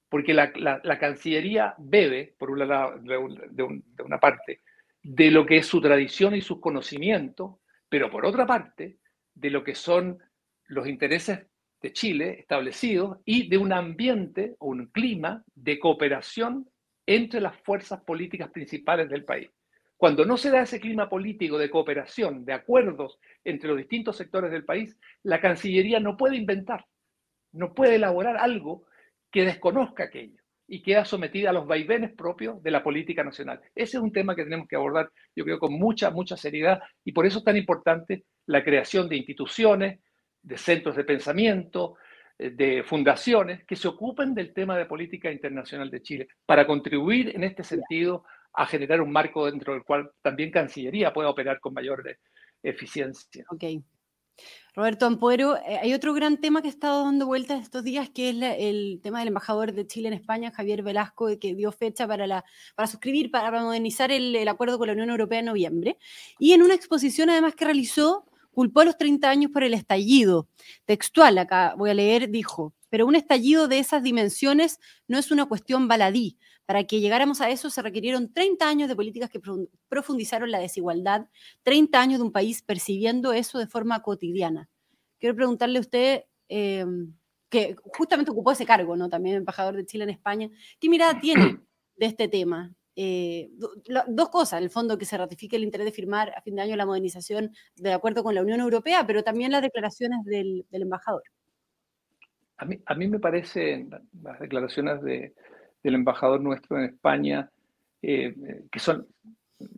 Porque 0.08 0.34
la, 0.34 0.98
Cancillería 0.98 1.76
bebe, 1.78 2.34
por 2.36 2.58
de, 2.58 3.82
de 3.92 4.02
una 4.02 4.18
parte, 4.18 4.62
de 5.00 5.30
lo 5.30 5.46
que 5.46 5.58
es 5.58 5.66
su 5.66 5.80
tradición 5.80 6.34
y 6.34 6.40
sus 6.40 6.58
conocimientos, 6.58 7.54
pero 7.88 8.10
por 8.10 8.26
otra 8.26 8.46
parte, 8.48 8.98
de 9.32 9.50
lo 9.50 9.62
que 9.62 9.76
son 9.76 10.18
los 10.66 10.88
intereses 10.88 11.46
de 11.82 11.92
Chile 11.92 12.36
establecido 12.38 13.20
y 13.24 13.48
de 13.48 13.58
un 13.58 13.72
ambiente 13.72 14.54
o 14.58 14.68
un 14.68 14.86
clima 14.86 15.42
de 15.54 15.78
cooperación 15.78 16.68
entre 17.06 17.40
las 17.40 17.56
fuerzas 17.62 18.00
políticas 18.04 18.50
principales 18.50 19.08
del 19.08 19.24
país. 19.24 19.50
Cuando 19.96 20.24
no 20.24 20.36
se 20.36 20.50
da 20.50 20.62
ese 20.62 20.80
clima 20.80 21.08
político 21.08 21.58
de 21.58 21.70
cooperación, 21.70 22.44
de 22.44 22.52
acuerdos 22.52 23.18
entre 23.44 23.68
los 23.68 23.78
distintos 23.78 24.16
sectores 24.16 24.50
del 24.50 24.64
país, 24.64 24.98
la 25.22 25.40
Cancillería 25.40 26.00
no 26.00 26.16
puede 26.16 26.36
inventar, 26.36 26.86
no 27.52 27.74
puede 27.74 27.96
elaborar 27.96 28.36
algo 28.36 28.84
que 29.30 29.44
desconozca 29.44 30.04
aquello 30.04 30.42
y 30.66 30.82
queda 30.82 31.04
sometida 31.04 31.50
a 31.50 31.52
los 31.52 31.66
vaivenes 31.66 32.12
propios 32.14 32.62
de 32.62 32.70
la 32.70 32.82
política 32.82 33.22
nacional. 33.22 33.60
Ese 33.74 33.96
es 33.96 34.02
un 34.02 34.12
tema 34.12 34.34
que 34.34 34.44
tenemos 34.44 34.66
que 34.68 34.76
abordar, 34.76 35.10
yo 35.36 35.44
creo, 35.44 35.58
con 35.58 35.74
mucha, 35.74 36.10
mucha 36.10 36.36
seriedad 36.36 36.80
y 37.04 37.12
por 37.12 37.26
eso 37.26 37.38
es 37.38 37.44
tan 37.44 37.56
importante 37.56 38.24
la 38.46 38.64
creación 38.64 39.08
de 39.08 39.16
instituciones, 39.16 40.00
de 40.42 40.58
centros 40.58 40.96
de 40.96 41.04
pensamiento, 41.04 41.96
eh, 42.38 42.50
de 42.50 42.82
fundaciones 42.82 43.64
que 43.64 43.76
se 43.76 43.88
ocupen 43.88 44.34
del 44.34 44.52
tema 44.52 44.76
de 44.76 44.86
política 44.86 45.30
internacional 45.30 45.90
de 45.90 46.02
Chile 46.02 46.28
para 46.44 46.66
contribuir 46.66 47.34
en 47.34 47.44
este 47.44 47.62
sentido 47.62 48.24
a 48.54 48.66
generar 48.66 49.00
un 49.00 49.12
marco 49.12 49.46
dentro 49.46 49.72
del 49.72 49.84
cual 49.84 50.10
también 50.20 50.50
Cancillería 50.50 51.12
pueda 51.12 51.30
operar 51.30 51.60
con 51.60 51.72
mayor 51.72 52.06
eh, 52.08 52.18
eficiencia. 52.62 53.44
Ok. 53.48 53.64
Roberto 54.74 55.04
Ampuero, 55.04 55.56
eh, 55.58 55.78
hay 55.82 55.92
otro 55.92 56.14
gran 56.14 56.38
tema 56.38 56.62
que 56.62 56.68
ha 56.68 56.70
estado 56.70 57.04
dando 57.04 57.26
vueltas 57.26 57.62
estos 57.62 57.84
días, 57.84 58.08
que 58.08 58.30
es 58.30 58.36
el 58.40 59.00
tema 59.02 59.18
del 59.18 59.28
embajador 59.28 59.72
de 59.72 59.86
Chile 59.86 60.08
en 60.08 60.14
España, 60.14 60.50
Javier 60.50 60.82
Velasco, 60.82 61.28
que 61.38 61.54
dio 61.54 61.70
fecha 61.72 62.08
para, 62.08 62.26
la, 62.26 62.42
para 62.74 62.86
suscribir, 62.86 63.30
para 63.30 63.50
modernizar 63.62 64.10
el, 64.10 64.34
el 64.34 64.48
acuerdo 64.48 64.78
con 64.78 64.86
la 64.86 64.94
Unión 64.94 65.10
Europea 65.10 65.40
en 65.40 65.44
noviembre. 65.46 65.98
Y 66.38 66.52
en 66.52 66.62
una 66.62 66.74
exposición 66.74 67.28
además 67.28 67.54
que 67.54 67.66
realizó, 67.66 68.24
culpó 68.52 68.80
a 68.80 68.84
los 68.84 68.96
30 68.96 69.28
años 69.28 69.50
por 69.50 69.64
el 69.64 69.74
estallido. 69.74 70.48
Textual, 70.84 71.36
acá 71.38 71.74
voy 71.76 71.90
a 71.90 71.94
leer, 71.94 72.30
dijo, 72.30 72.74
pero 72.88 73.06
un 73.06 73.16
estallido 73.16 73.68
de 73.68 73.78
esas 73.78 74.02
dimensiones 74.02 74.78
no 75.08 75.18
es 75.18 75.30
una 75.30 75.46
cuestión 75.46 75.88
baladí. 75.88 76.38
Para 76.66 76.84
que 76.84 77.00
llegáramos 77.00 77.40
a 77.40 77.50
eso 77.50 77.70
se 77.70 77.82
requirieron 77.82 78.32
30 78.32 78.68
años 78.68 78.88
de 78.88 78.94
políticas 78.94 79.30
que 79.30 79.40
profundizaron 79.88 80.50
la 80.50 80.60
desigualdad, 80.60 81.26
30 81.64 82.00
años 82.00 82.18
de 82.20 82.24
un 82.26 82.32
país 82.32 82.62
percibiendo 82.62 83.32
eso 83.32 83.58
de 83.58 83.66
forma 83.66 84.00
cotidiana. 84.02 84.68
Quiero 85.18 85.34
preguntarle 85.34 85.78
a 85.78 85.80
usted, 85.80 86.24
que 87.52 87.76
justamente 87.84 88.30
ocupó 88.30 88.52
ese 88.52 88.64
cargo, 88.64 88.96
¿no? 88.96 89.08
También 89.08 89.36
embajador 89.36 89.76
de 89.76 89.86
Chile 89.86 90.04
en 90.04 90.10
España. 90.10 90.50
¿Qué 90.80 90.88
mirada 90.88 91.20
tiene 91.20 91.60
de 91.96 92.06
este 92.06 92.28
tema? 92.28 92.72
Eh, 92.94 93.50
dos 94.08 94.28
cosas, 94.28 94.58
en 94.58 94.64
el 94.64 94.70
fondo, 94.70 94.98
que 94.98 95.04
se 95.04 95.16
ratifique 95.16 95.56
el 95.56 95.64
interés 95.64 95.86
de 95.86 95.92
firmar 95.92 96.32
a 96.36 96.42
fin 96.42 96.56
de 96.56 96.62
año 96.62 96.76
la 96.76 96.86
modernización 96.86 97.52
de 97.76 97.92
acuerdo 97.92 98.22
con 98.22 98.34
la 98.34 98.42
Unión 98.42 98.60
Europea, 98.60 99.06
pero 99.06 99.22
también 99.22 99.52
las 99.52 99.62
declaraciones 99.62 100.24
del, 100.24 100.66
embajador. 100.70 101.22
A 102.58 102.64
mí, 102.64 102.78
a 102.84 102.94
mí, 102.94 103.08
me 103.08 103.18
parecen 103.18 103.90
las 104.22 104.38
declaraciones 104.38 105.02
de, 105.02 105.34
del 105.82 105.94
embajador 105.94 106.40
nuestro 106.40 106.78
en 106.78 106.84
España 106.84 107.50
eh, 108.02 108.34
que 108.70 108.78
son 108.78 109.06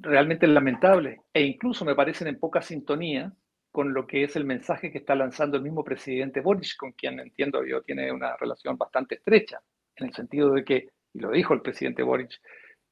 realmente 0.00 0.46
lamentables 0.46 1.20
e 1.32 1.42
incluso 1.42 1.84
me 1.84 1.94
parecen 1.94 2.26
en 2.28 2.38
poca 2.38 2.62
sintonía 2.62 3.32
con 3.70 3.92
lo 3.92 4.06
que 4.06 4.24
es 4.24 4.36
el 4.36 4.44
mensaje 4.44 4.90
que 4.90 4.98
está 4.98 5.14
lanzando 5.14 5.56
el 5.56 5.62
mismo 5.62 5.84
presidente 5.84 6.40
Boris, 6.40 6.76
con 6.76 6.92
quien 6.92 7.20
entiendo 7.20 7.64
yo 7.66 7.82
tiene 7.82 8.10
una 8.12 8.36
relación 8.36 8.78
bastante 8.78 9.16
estrecha, 9.16 9.60
en 9.96 10.06
el 10.06 10.14
sentido 10.14 10.52
de 10.52 10.64
que, 10.64 10.88
y 11.12 11.18
lo 11.18 11.32
dijo 11.32 11.54
el 11.54 11.60
presidente 11.60 12.02
Boris, 12.02 12.40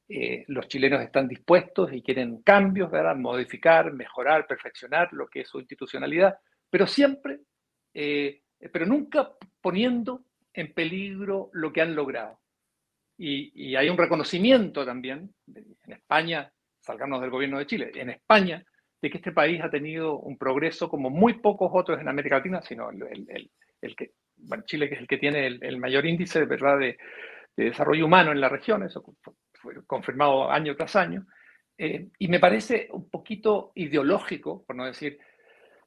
eh, 0.09 0.43
los 0.47 0.67
chilenos 0.67 1.01
están 1.01 1.27
dispuestos 1.27 1.93
y 1.93 2.01
quieren 2.01 2.41
cambios, 2.41 2.91
¿verdad? 2.91 3.15
modificar, 3.15 3.93
mejorar, 3.93 4.45
perfeccionar 4.47 5.09
lo 5.13 5.27
que 5.27 5.41
es 5.41 5.49
su 5.49 5.59
institucionalidad, 5.59 6.37
pero 6.69 6.85
siempre, 6.85 7.39
eh, 7.93 8.41
pero 8.71 8.85
nunca 8.85 9.31
poniendo 9.61 10.25
en 10.53 10.73
peligro 10.73 11.49
lo 11.53 11.71
que 11.71 11.81
han 11.81 11.95
logrado. 11.95 12.39
Y, 13.17 13.75
hay 13.75 13.89
un 13.89 13.97
reconocimiento 13.97 14.85
también, 14.85 15.33
en 15.47 15.93
España, 15.93 16.51
salgamos 16.79 17.21
del 17.21 17.29
gobierno 17.29 17.59
de 17.59 17.67
Chile, 17.67 17.91
en 17.95 18.09
España, 18.09 18.63
de 19.01 19.09
que 19.09 19.17
este 19.17 19.31
país 19.31 19.61
ha 19.61 19.69
tenido 19.69 20.19
un 20.19 20.37
progreso 20.37 20.89
como 20.89 21.09
muy 21.09 21.35
pocos 21.35 21.71
otros 21.73 22.01
en 22.01 22.09
América 22.09 22.37
Latina, 22.37 22.61
sino 22.61 22.89
el, 22.89 23.95
que, 23.95 24.11
Chile 24.65 24.89
que 24.89 24.95
es 24.95 25.01
el 25.01 25.07
que 25.07 25.17
tiene 25.17 25.47
el, 25.47 25.77
mayor 25.77 26.05
índice 26.05 26.45
¿verdad? 26.45 26.79
De, 26.79 26.97
de 27.55 27.65
desarrollo 27.65 28.05
humano 28.05 28.31
en 28.31 28.41
la 28.41 28.49
región, 28.49 28.83
eso 28.83 29.03
confirmado 29.87 30.49
año 30.49 30.75
tras 30.75 30.95
año, 30.95 31.25
eh, 31.77 32.09
y 32.19 32.27
me 32.27 32.39
parece 32.39 32.87
un 32.91 33.09
poquito 33.09 33.71
ideológico, 33.75 34.63
por 34.63 34.75
no 34.75 34.85
decir 34.85 35.17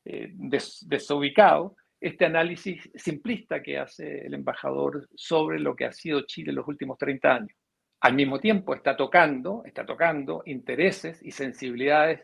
eh, 0.04 0.32
desubicado, 0.34 1.76
este 2.00 2.26
análisis 2.26 2.90
simplista 2.94 3.62
que 3.62 3.78
hace 3.78 4.26
el 4.26 4.34
embajador 4.34 5.08
sobre 5.14 5.58
lo 5.58 5.74
que 5.74 5.86
ha 5.86 5.92
sido 5.92 6.26
Chile 6.26 6.50
en 6.50 6.56
los 6.56 6.68
últimos 6.68 6.98
30 6.98 7.34
años. 7.34 7.56
Al 8.00 8.14
mismo 8.14 8.38
tiempo 8.38 8.74
está 8.74 8.96
tocando, 8.96 9.62
está 9.64 9.86
tocando 9.86 10.42
intereses 10.44 11.22
y 11.22 11.30
sensibilidades 11.30 12.20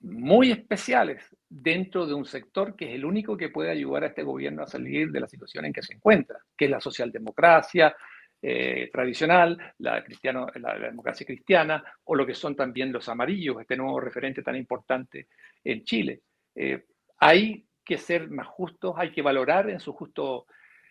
muy 0.00 0.50
especiales 0.50 1.24
dentro 1.48 2.06
de 2.06 2.14
un 2.14 2.24
sector 2.24 2.76
que 2.76 2.88
es 2.88 2.94
el 2.94 3.04
único 3.04 3.36
que 3.36 3.50
puede 3.50 3.70
ayudar 3.70 4.04
a 4.04 4.06
este 4.08 4.22
gobierno 4.22 4.62
a 4.62 4.66
salir 4.66 5.10
de 5.10 5.20
la 5.20 5.28
situación 5.28 5.64
en 5.66 5.72
que 5.72 5.82
se 5.82 5.94
encuentra, 5.94 6.38
que 6.56 6.66
es 6.66 6.70
la 6.70 6.80
socialdemocracia, 6.80 7.94
eh, 8.42 8.90
tradicional, 8.92 9.56
la, 9.78 10.02
democracia 10.02 11.26
cristiana, 11.26 11.82
o 12.04 12.14
lo 12.14 12.26
que 12.26 12.34
son 12.34 12.54
también 12.54 12.92
los 12.92 13.08
amarillos, 13.08 13.60
este 13.60 13.76
nuevo 13.76 13.98
referente 13.98 14.42
tan 14.42 14.54
importante 14.56 15.28
en 15.64 15.84
Chile. 15.84 16.20
Eh, 16.54 16.84
hay 17.18 17.66
que 17.82 17.96
ser 17.96 18.28
más 18.30 18.46
justos, 18.46 18.94
hay 18.98 19.10
que 19.10 19.22
valorar 19.22 19.70
en 19.70 19.80
su 19.80 19.94
justo 19.94 20.46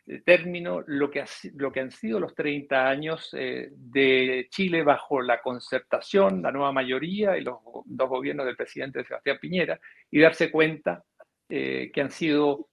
eh, 0.08 0.22
término 0.26 0.84
lo 0.88 1.12
que, 1.12 1.24
lo 1.54 1.72
que 1.72 1.82
han 1.82 1.92
sido 1.92 2.20
los 2.20 2.34
30 2.34 2.90
años 2.90 3.30
de 3.32 4.48
Chile 4.50 4.84
bajo 4.84 5.22
la 5.22 5.40
concertación, 5.40 6.42
la 6.42 6.52
nueva 6.52 6.72
mayoría 6.72 7.38
y 7.38 7.42
los 7.42 7.60
dos 7.86 8.10
gobiernos 8.10 8.48
del 8.48 8.58
presidente 8.58 9.06
Sebastián 9.06 9.38
Piñera, 9.40 9.80
y 10.10 10.20
darse 10.20 10.52
cuenta 10.52 11.04
que 11.48 11.92
han 11.96 12.12
sido, 12.12 12.70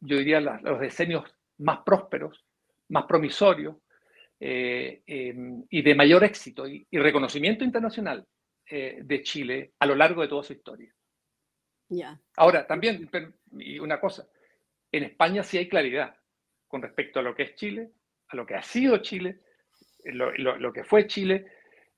yo 0.00 0.16
diría, 0.16 0.40
los 0.40 0.80
decenios 0.80 1.24
más 1.58 1.80
prósperos, 1.84 2.44
más 2.88 3.04
promisorios, 3.04 3.76
eh, 4.42 5.02
em, 5.06 5.66
y 5.68 5.82
de 5.82 5.94
mayor 5.94 6.24
éxito 6.24 6.66
y, 6.66 6.86
reconocimiento 6.92 7.62
internacional 7.62 8.26
eh, 8.70 9.00
de 9.02 9.22
Chile 9.22 9.74
a 9.78 9.84
lo 9.84 9.94
largo 9.94 10.22
de 10.22 10.28
toda 10.28 10.42
su 10.42 10.54
historia. 10.54 10.90
Ahora, 12.36 12.66
también, 12.66 13.10
y 13.58 13.78
una 13.78 14.00
cosa, 14.00 14.26
en 14.90 15.04
España 15.04 15.42
sí 15.42 15.58
hay 15.58 15.68
claridad 15.68 16.16
con 16.66 16.80
respecto 16.80 17.20
a 17.20 17.22
lo 17.22 17.34
que 17.34 17.42
es 17.42 17.54
Chile, 17.54 17.90
a 18.28 18.36
lo 18.36 18.46
que 18.46 18.54
ha 18.54 18.62
sido 18.62 18.96
Chile, 18.98 19.40
lo, 20.04 20.32
lo, 20.34 20.72
que 20.72 20.84
fue 20.84 21.06
Chile, 21.06 21.44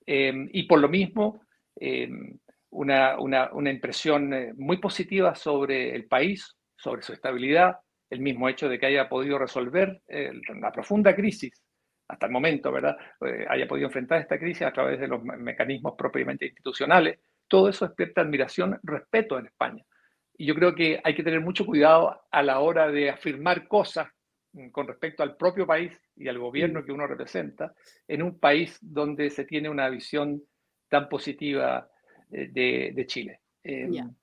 em, 0.05 0.49
y 0.51 0.63
por 0.63 0.79
lo 0.79 0.89
mismo 0.89 1.45
em, 1.77 2.37
una, 2.71 3.17
una, 3.19 3.53
una, 3.53 3.69
impresión 3.69 4.33
eh, 4.33 4.53
muy 4.57 4.77
positiva 4.77 5.33
sobre 5.33 5.95
el 5.95 6.07
país, 6.07 6.57
sobre 6.75 7.03
su 7.03 7.13
estabilidad, 7.13 7.77
el 8.09 8.19
mismo 8.19 8.49
hecho 8.49 8.67
de 8.67 8.77
que 8.79 8.87
haya 8.87 9.07
podido 9.07 9.39
resolver 9.39 10.01
la 10.07 10.71
profunda 10.71 11.15
crisis 11.15 11.63
hasta 12.13 12.25
el 12.27 12.31
momento, 12.31 12.71
¿verdad?, 12.71 12.97
eh, 13.21 13.45
haya 13.49 13.67
podido 13.67 13.87
enfrentar 13.87 14.21
esta 14.21 14.39
crisis 14.39 14.63
a 14.63 14.71
través 14.71 14.99
de 14.99 15.07
los 15.07 15.23
mecanismos 15.23 15.95
propiamente 15.97 16.45
institucionales, 16.45 17.19
todo 17.47 17.69
eso 17.69 17.85
despierta 17.85 18.21
admiración, 18.21 18.79
respeto 18.83 19.37
en 19.37 19.47
España. 19.47 19.83
Y 20.37 20.45
yo 20.45 20.55
creo 20.55 20.73
que 20.73 20.99
hay 21.03 21.15
que 21.15 21.23
tener 21.23 21.41
mucho 21.41 21.65
cuidado 21.65 22.21
a 22.31 22.41
la 22.41 22.59
hora 22.59 22.89
de 22.89 23.09
afirmar 23.09 23.67
cosas 23.67 24.07
mm, 24.53 24.69
con 24.69 24.87
respecto 24.87 25.23
al 25.23 25.35
propio 25.35 25.67
país 25.67 25.91
y 26.15 26.27
al 26.27 26.39
gobierno 26.39 26.81
mm. 26.81 26.85
que 26.85 26.91
uno 26.91 27.07
representa, 27.07 27.73
en 28.07 28.23
un 28.23 28.39
país 28.39 28.77
donde 28.81 29.29
se 29.29 29.45
tiene 29.45 29.69
una 29.69 29.89
visión 29.89 30.41
tan 30.89 31.09
positiva 31.09 31.89
eh, 32.31 32.49
de, 32.93 33.05
Chile. 33.05 33.41
Em, 33.63 34.13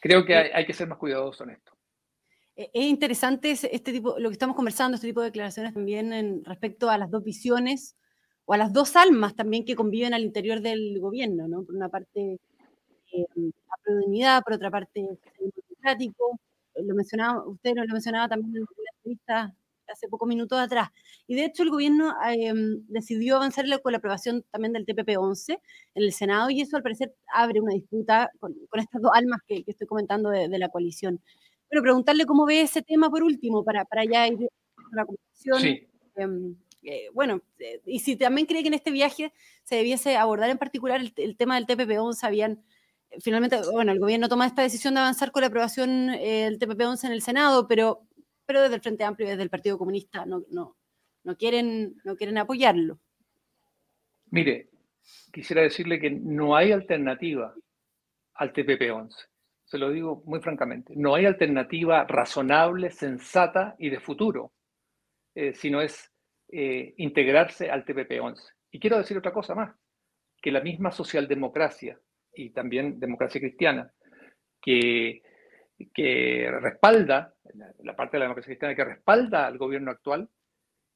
creo 0.00 0.24
que 0.24 0.36
hay, 0.36 0.50
hay, 0.52 0.66
que 0.66 0.72
ser 0.72 0.88
más 0.88 0.98
cuidadosos 0.98 1.46
en 1.46 1.54
esto. 1.54 1.71
Eh, 2.56 2.70
es 2.74 2.84
interesante 2.84 3.50
este 3.50 3.92
tipo, 3.92 4.18
lo 4.18 4.28
que 4.28 4.34
estamos 4.34 4.56
conversando, 4.56 4.96
este 4.96 5.06
tipo 5.08 5.20
de 5.20 5.28
declaraciones 5.28 5.74
también 5.74 6.12
en 6.12 6.44
respecto 6.44 6.90
a 6.90 6.98
las 6.98 7.10
dos 7.10 7.24
visiones 7.24 7.96
o 8.44 8.54
a 8.54 8.58
las 8.58 8.72
dos 8.72 8.96
almas 8.96 9.34
también 9.36 9.64
que 9.64 9.76
conviven 9.76 10.14
al 10.14 10.22
interior 10.22 10.60
del 10.60 10.98
gobierno, 11.00 11.48
¿no? 11.48 11.64
Por 11.64 11.76
una 11.76 11.88
parte, 11.88 12.38
eh, 13.12 13.26
la 13.36 13.76
prioridad, 13.84 14.42
por 14.42 14.54
otra 14.54 14.70
parte, 14.70 15.00
el 15.00 15.52
democrático. 15.56 16.40
Eh, 16.74 16.82
lo 16.84 16.94
mencionaba, 16.94 17.46
usted 17.46 17.72
lo 17.74 17.92
mencionaba 17.92 18.28
también 18.28 18.56
en 18.56 18.62
la 18.62 18.90
entrevista 18.96 19.54
hace 19.88 20.08
pocos 20.08 20.28
minutos 20.28 20.58
atrás. 20.58 20.88
Y 21.26 21.34
de 21.34 21.44
hecho 21.44 21.62
el 21.62 21.70
gobierno 21.70 22.14
decidió 22.88 23.36
avanzar 23.36 23.66
con 23.82 23.92
la 23.92 23.98
aprobación 23.98 24.42
también 24.50 24.72
del 24.72 24.86
TPP-11 24.86 25.60
en 25.94 26.02
el 26.02 26.12
Senado 26.12 26.48
y 26.50 26.62
eso 26.62 26.76
al 26.78 26.82
parecer 26.82 27.14
abre 27.34 27.60
una 27.60 27.74
disputa 27.74 28.30
con, 28.40 28.54
estas 28.78 29.02
dos 29.02 29.12
almas 29.14 29.40
que, 29.46 29.64
estoy 29.66 29.86
comentando 29.86 30.30
de, 30.30 30.48
de 30.48 30.58
la 30.58 30.70
coalición. 30.70 31.20
Bueno, 31.72 31.84
preguntarle 31.84 32.26
cómo 32.26 32.44
ve 32.44 32.60
ese 32.60 32.82
tema 32.82 33.08
por 33.08 33.22
último, 33.22 33.64
para, 33.64 33.86
para 33.86 34.04
ya 34.04 34.28
ir 34.28 34.46
a 34.76 34.94
la 34.94 35.06
conversación. 35.06 35.78
Em, 36.16 36.54
eh, 36.82 37.08
bueno, 37.14 37.40
eh, 37.58 37.80
y 37.86 38.00
si 38.00 38.14
también 38.16 38.46
cree 38.46 38.60
que 38.60 38.68
en 38.68 38.74
este 38.74 38.90
viaje 38.90 39.32
se 39.62 39.76
debiese 39.76 40.18
abordar 40.18 40.50
en 40.50 40.58
particular 40.58 41.00
el, 41.00 41.36
tema 41.38 41.54
del 41.54 41.66
TPP-11, 41.66 42.12
sabían, 42.12 42.62
eh, 43.08 43.16
finalmente, 43.22 43.58
bueno, 43.72 43.90
el 43.90 44.00
gobierno 44.00 44.28
toma 44.28 44.46
esta 44.46 44.60
decisión 44.60 44.92
de 44.92 45.00
avanzar 45.00 45.32
con 45.32 45.40
la 45.40 45.46
aprobación 45.46 46.08
del 46.08 46.58
TPP-11 46.58 47.04
en 47.06 47.12
el 47.12 47.22
Senado, 47.22 47.66
pero, 47.66 48.06
pero 48.44 48.60
desde 48.60 48.74
el 48.74 48.82
Frente 48.82 49.04
Amplio 49.04 49.28
y 49.28 49.30
desde 49.30 49.44
el 49.44 49.48
Partido 49.48 49.78
Comunista 49.78 50.26
no, 50.26 50.44
no, 50.50 50.76
no, 51.24 51.36
quieren, 51.38 51.96
no 52.04 52.16
quieren 52.16 52.36
apoyarlo. 52.36 52.98
Mire, 54.26 54.68
quisiera 55.32 55.62
decirle 55.62 55.98
que 55.98 56.10
no 56.10 56.54
hay 56.54 56.70
alternativa 56.70 57.54
al 58.34 58.52
TPP-11 58.52 59.31
se 59.72 59.78
lo 59.78 59.90
digo 59.90 60.22
muy 60.26 60.38
francamente, 60.40 60.92
no 60.94 61.14
hay 61.14 61.24
alternativa 61.24 62.04
razonable, 62.04 62.90
sensata 62.90 63.74
y 63.78 63.88
de 63.88 64.00
futuro, 64.00 64.52
eh, 65.34 65.54
sino 65.54 65.80
es 65.80 66.12
eh, 66.48 66.92
integrarse 66.98 67.70
al 67.70 67.82
TPP-11. 67.86 68.38
Y 68.70 68.78
quiero 68.78 68.98
decir 68.98 69.16
otra 69.16 69.32
cosa 69.32 69.54
más, 69.54 69.74
que 70.42 70.52
la 70.52 70.60
misma 70.60 70.92
socialdemocracia 70.92 71.98
y 72.34 72.50
también 72.50 73.00
democracia 73.00 73.40
cristiana, 73.40 73.90
que, 74.60 75.22
respalda, 76.60 77.32
la 77.78 77.96
parte 77.96 78.16
de 78.16 78.18
la 78.18 78.24
democracia 78.26 78.50
cristiana 78.50 78.74
que 78.74 78.84
respalda 78.84 79.46
al 79.46 79.56
gobierno 79.56 79.90
actual, 79.90 80.28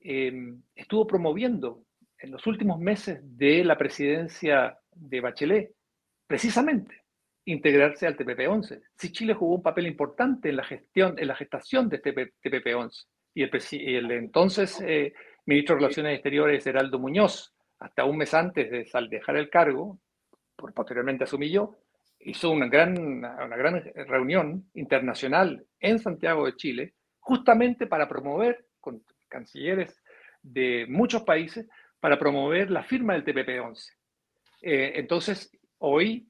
em, 0.01 0.61
estuvo 0.75 1.07
promoviendo 1.07 1.83
en 2.19 2.31
los 2.31 2.47
últimos 2.47 2.79
meses 2.79 3.21
de 3.23 3.65
la 3.65 3.79
presidencia 3.79 4.79
de 4.93 5.21
Bachelet, 5.23 5.73
precisamente 6.27 7.06
integrarse 7.47 8.07
al 8.07 8.17
TPP-11. 8.17 8.83
Si 8.95 9.13
Chile 9.13 9.35
jugó 9.35 9.55
un 9.55 9.63
papel 9.63 9.87
importante 9.87 10.49
en 10.49 10.57
la 10.57 10.65
gestión, 10.65 11.19
en 11.19 11.29
la 11.29 11.37
gestación 11.37 11.89
de 11.89 11.97
este 11.97 12.13
TPP-11 12.15 13.07
y 13.35 13.95
el, 13.95 14.11
entonces 14.11 14.81
eh, 14.81 15.15
ministro 15.47 15.75
de 15.75 15.81
Relaciones 15.81 16.15
Exteriores, 16.15 16.67
Heraldo 16.67 16.99
Muñoz, 16.99 17.55
hasta 17.79 18.05
un 18.05 18.17
mes 18.17 18.35
antes 18.35 18.71
de 18.71 18.89
dejar 19.11 19.37
el 19.37 19.51
cargo, 19.51 20.01
posteriormente 20.57 21.25
asumí 21.25 21.51
yo, 21.51 21.77
hizo 22.21 22.51
una 22.51 22.67
gran, 22.67 22.99
una 22.99 23.57
gran 23.57 23.83
reunión 24.09 24.69
internacional 24.75 25.65
en 25.79 25.99
Santiago 25.99 26.47
de 26.47 26.57
Chile, 26.57 26.95
justamente 27.21 27.87
para 27.87 28.09
promover, 28.09 28.67
con 28.81 29.03
cancilleres 29.29 30.03
de 30.43 30.87
muchos 30.89 31.23
países, 31.23 31.69
para 32.01 32.19
promover 32.19 32.71
la 32.71 32.83
firma 32.83 33.13
del 33.13 33.25
TPP-11. 33.25 33.93
Eh, 34.63 34.93
entonces, 34.97 35.51
hoy 35.79 36.27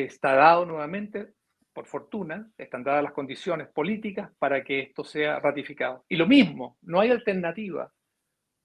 está 0.00 0.34
dado 0.34 0.64
nuevamente 0.64 1.34
por 1.72 1.86
fortuna, 1.86 2.50
están 2.56 2.84
dadas 2.84 3.02
las 3.02 3.12
condiciones 3.12 3.68
políticas 3.68 4.30
para 4.38 4.62
que 4.62 4.80
esto 4.80 5.04
sea 5.04 5.38
ratificado. 5.40 6.04
Y 6.08 6.16
lo 6.16 6.26
mismo, 6.26 6.76
no 6.82 7.00
hay 7.00 7.10
alternativa 7.10 7.92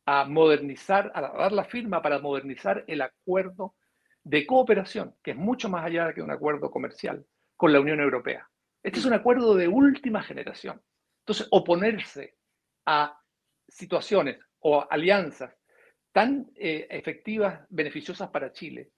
a 0.06 0.26
modernizar, 0.26 1.12
a 1.14 1.22
dar 1.22 1.52
la 1.52 1.66
firma 1.66 2.02
para 2.02 2.20
modernizar 2.20 2.84
el 2.88 3.02
acuerdo 3.02 3.76
de 4.24 4.46
cooperación, 4.46 5.16
que 5.24 5.32
es 5.32 5.38
mucho 5.38 5.70
más 5.70 5.86
allá 5.86 6.14
que 6.14 6.22
un 6.22 6.32
acuerdo 6.32 6.70
comercial 6.70 7.26
con 7.56 7.74
la 7.74 7.80
Unión 7.80 8.00
Europea. 8.00 8.48
Este 8.84 9.00
es 9.00 9.06
un 9.06 9.14
acuerdo 9.14 9.56
de 9.56 9.68
última 9.68 10.22
generación. 10.22 10.82
Entonces, 11.20 11.48
oponerse 11.52 12.36
a 12.86 13.20
situaciones 13.68 14.40
o 14.60 14.86
alianzas 14.90 15.54
tan 16.12 16.50
eh, 16.56 16.88
efectivas, 16.90 17.66
beneficiosas 17.70 18.30
para 18.30 18.52
Chile, 18.52 18.92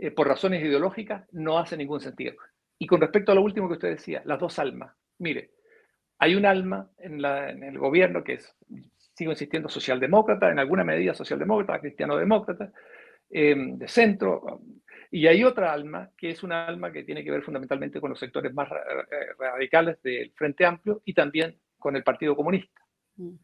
eh, 0.00 0.10
por 0.10 0.26
razones 0.26 0.62
ideológicas, 0.64 1.28
no 1.32 1.58
hace 1.58 1.76
ningún 1.76 2.00
sentido. 2.00 2.34
Y 2.78 2.86
con 2.86 3.00
respecto 3.00 3.32
a 3.32 3.34
lo 3.34 3.42
último 3.42 3.68
que 3.68 3.74
usted 3.74 3.90
decía, 3.90 4.22
las 4.24 4.40
dos 4.40 4.58
almas. 4.58 4.94
Mire, 5.18 5.50
hay 6.18 6.34
un 6.34 6.46
alma 6.46 6.90
en, 6.98 7.22
el 7.24 7.78
gobierno 7.78 8.24
que 8.24 8.34
es, 8.34 8.56
sigo 9.14 9.32
insistiendo, 9.32 9.68
socialdemócrata, 9.68 10.50
en 10.50 10.58
alguna 10.58 10.84
medida 10.84 11.12
socialdemócrata, 11.12 11.80
cristiano-demócrata, 11.80 12.72
eh, 13.28 13.54
de 13.56 13.88
centro, 13.88 14.62
y 15.10 15.26
hay 15.26 15.44
otra 15.44 15.72
alma 15.72 16.10
que 16.16 16.30
es 16.30 16.42
una 16.42 16.66
alma 16.66 16.92
que 16.92 17.04
tiene 17.04 17.22
que 17.22 17.30
ver 17.30 17.42
fundamentalmente 17.42 18.00
con 18.00 18.10
los 18.10 18.18
sectores 18.18 18.54
más 18.54 18.68
radicales 19.38 20.00
del 20.02 20.32
Frente 20.32 20.64
Amplio 20.64 21.02
y 21.04 21.14
también 21.14 21.58
con 21.78 21.96
el 21.96 22.04
Partido 22.04 22.36
Comunista. 22.36 22.80
Mm. 23.16 23.34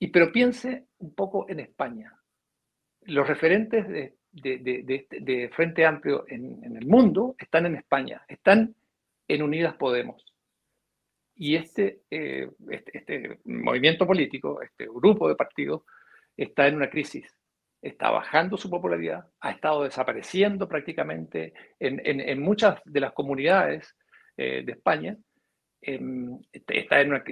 Y 0.00 0.06
pero 0.08 0.32
piense 0.32 0.86
un 0.98 1.14
poco 1.14 1.46
en 1.48 1.60
España. 1.60 2.12
Los 3.02 3.28
referentes 3.28 3.86
de, 3.88 4.17
de, 4.32 5.50
Frente 5.54 5.84
Amplio 5.84 6.24
en, 6.28 6.76
el 6.76 6.86
mundo 6.86 7.34
están 7.38 7.66
en 7.66 7.76
España, 7.76 8.22
están 8.28 8.74
en 9.26 9.42
Unidas 9.42 9.74
Podemos. 9.74 10.24
Y 11.34 11.56
este, 11.56 12.02
eh, 12.10 12.50
este, 12.70 12.98
este, 12.98 13.40
movimiento 13.44 14.06
político, 14.06 14.60
este 14.62 14.86
grupo 14.86 15.28
de 15.28 15.36
partidos, 15.36 15.82
está 16.36 16.66
en 16.66 16.76
una 16.76 16.90
crisis. 16.90 17.32
Está 17.80 18.10
bajando 18.10 18.56
su 18.56 18.68
popularidad, 18.68 19.24
ha 19.40 19.52
estado 19.52 19.84
desapareciendo 19.84 20.68
prácticamente 20.68 21.52
en, 21.78 22.42
muchas 22.42 22.80
de 22.84 23.00
las 23.00 23.12
comunidades 23.12 23.94
eh, 24.36 24.62
de 24.64 24.72
España 24.72 25.16
Em, 25.80 26.40
está 26.50 27.00
en 27.00 27.22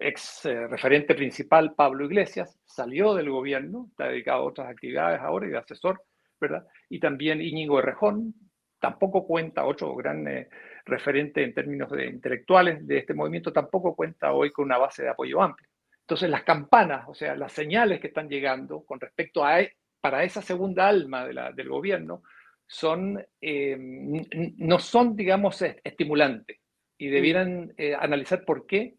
ex 0.00 0.46
eh, 0.46 0.66
referente 0.68 1.14
principal, 1.14 1.74
Pablo 1.74 2.06
Iglesias, 2.06 2.58
salió 2.64 3.14
del 3.14 3.28
gobierno, 3.28 3.88
está 3.90 4.08
dedicado 4.08 4.42
a 4.42 4.46
otras 4.46 4.70
actividades 4.70 5.20
ahora 5.20 5.48
y 5.50 5.54
asesor, 5.54 6.02
¿verdad? 6.44 6.66
Y 6.88 7.00
también 7.00 7.40
Íñigo 7.40 7.78
Errejón, 7.78 8.34
tampoco 8.78 9.26
cuenta, 9.26 9.64
otro 9.64 9.94
gran 9.94 10.26
eh, 10.28 10.48
referente 10.84 11.42
en 11.42 11.54
términos 11.54 11.90
de 11.90 12.06
intelectuales 12.06 12.86
de 12.86 12.98
este 12.98 13.14
movimiento, 13.14 13.52
tampoco 13.52 13.94
cuenta 13.96 14.32
hoy 14.32 14.50
con 14.50 14.66
una 14.66 14.78
base 14.78 15.02
de 15.02 15.10
apoyo 15.10 15.40
amplio. 15.42 15.68
Entonces 16.00 16.28
las 16.28 16.42
campanas, 16.42 17.04
o 17.08 17.14
sea, 17.14 17.34
las 17.34 17.52
señales 17.52 18.00
que 18.00 18.08
están 18.08 18.28
llegando 18.28 18.84
con 18.84 19.00
respecto 19.00 19.44
a, 19.44 19.62
e, 19.62 19.76
para 20.00 20.22
esa 20.22 20.42
segunda 20.42 20.86
alma 20.86 21.26
de 21.26 21.32
la, 21.32 21.52
del 21.52 21.70
gobierno, 21.70 22.22
son, 22.66 23.24
em, 23.40 24.22
no 24.58 24.78
son, 24.78 25.16
digamos, 25.16 25.62
estimulantes 25.62 26.58
y 26.98 27.08
debieran 27.08 27.72
eh, 27.76 27.94
analizar 27.94 28.44
por 28.44 28.66
qué 28.66 28.96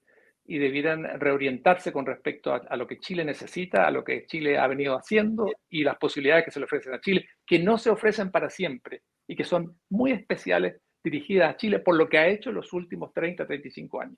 y 0.47 0.59
debieran 0.59 1.19
reorientarse 1.19 1.91
con 1.91 2.05
respecto 2.05 2.53
a, 2.53 2.75
lo 2.77 2.85
que 2.85 2.99
Chile 2.99 3.25
necesita, 3.25 3.87
a 3.87 3.91
lo 3.91 4.03
que 4.03 4.25
Chile 4.27 4.57
ha 4.57 4.67
venido 4.67 4.95
haciendo 4.95 5.51
y 5.69 5.83
las 5.83 5.97
posibilidades 5.97 6.45
que 6.45 6.51
se 6.51 6.59
le 6.59 6.65
ofrecen 6.65 6.93
a 6.93 7.01
Chile, 7.01 7.27
que 7.45 7.59
no 7.59 7.77
se 7.77 7.89
ofrecen 7.89 8.31
para 8.31 8.49
siempre 8.49 9.01
y 9.27 9.35
que 9.35 9.43
son 9.43 9.79
muy 9.89 10.11
especiales 10.11 10.79
dirigidas 11.03 11.53
a 11.53 11.57
Chile 11.57 11.79
por 11.79 11.95
lo 11.95 12.07
que 12.07 12.19
ha 12.19 12.27
hecho 12.27 12.49
en 12.49 12.55
los 12.55 12.73
últimos 12.73 13.11
30, 13.13 13.45
35 13.45 14.01
años. 14.01 14.17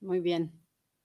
Muy 0.00 0.20
bien, 0.20 0.52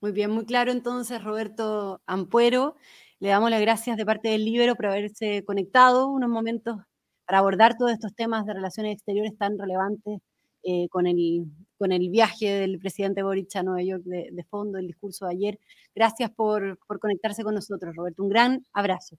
muy 0.02 0.12
bien, 0.12 0.30
muy 0.30 0.46
claro 0.46 0.72
entonces, 0.72 1.24
Roberto 1.24 2.02
Ampuero. 2.06 2.76
Le 3.20 3.30
damos 3.30 3.50
las 3.50 3.62
gracias 3.62 3.98
de 3.98 4.06
parte 4.06 4.30
del 4.30 4.46
Libero 4.46 4.76
por 4.76 4.88
haberse 4.88 5.44
conectado 5.46 6.08
unos 6.08 6.30
momentos 6.30 6.78
para 7.26 7.40
abordar 7.40 7.78
todos 7.78 7.92
estos 7.92 8.14
temas 8.14 8.46
de 8.46 8.54
relaciones 8.54 8.94
exteriores 8.94 9.38
tan 9.38 9.58
relevantes 9.58 10.20
eh, 10.64 10.88
con, 10.90 11.08
el, 11.08 11.46
con 11.78 11.92
el 11.92 12.10
viaje 12.10 12.48
del 12.48 12.80
presidente 12.80 13.24
Boric 13.24 13.56
a 13.56 13.64
Nueva 13.64 13.82
York 13.82 14.04
de, 14.04 14.46
fondo, 14.50 14.78
el 14.78 14.88
discurso 14.88 15.26
de 15.26 15.32
ayer. 15.34 15.60
Gracias 15.96 16.32
por, 16.32 16.80
por, 16.88 17.00
conectarse 17.00 17.44
con 17.44 17.56
nosotros, 17.56 17.96
Roberto. 17.96 18.24
Un 18.24 18.30
gran 18.30 18.66
abrazo. 18.74 19.18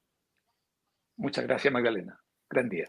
Muchas 1.16 1.44
gracias, 1.44 1.72
Magdalena. 1.72 2.18
Gran 2.48 2.68
día. 2.68 2.88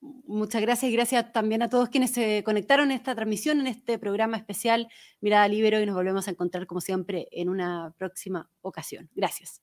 Muchas 0.00 0.60
gracias 0.60 0.90
y 0.90 0.94
gracias 0.94 1.32
también 1.32 1.62
a 1.62 1.70
todos 1.70 1.88
quienes 1.88 2.10
se 2.10 2.42
conectaron 2.44 2.90
en 2.90 2.96
esta 2.96 3.14
transmisión, 3.14 3.60
en 3.60 3.66
este 3.66 3.98
programa 3.98 4.36
especial 4.36 4.88
Mirada 5.20 5.48
Libero 5.48 5.80
y 5.80 5.86
nos 5.86 5.94
volvemos 5.94 6.28
a 6.28 6.30
encontrar 6.30 6.66
como 6.66 6.80
siempre 6.80 7.28
en 7.32 7.48
una 7.48 7.94
próxima 7.96 8.50
ocasión. 8.60 9.08
Gracias. 9.14 9.62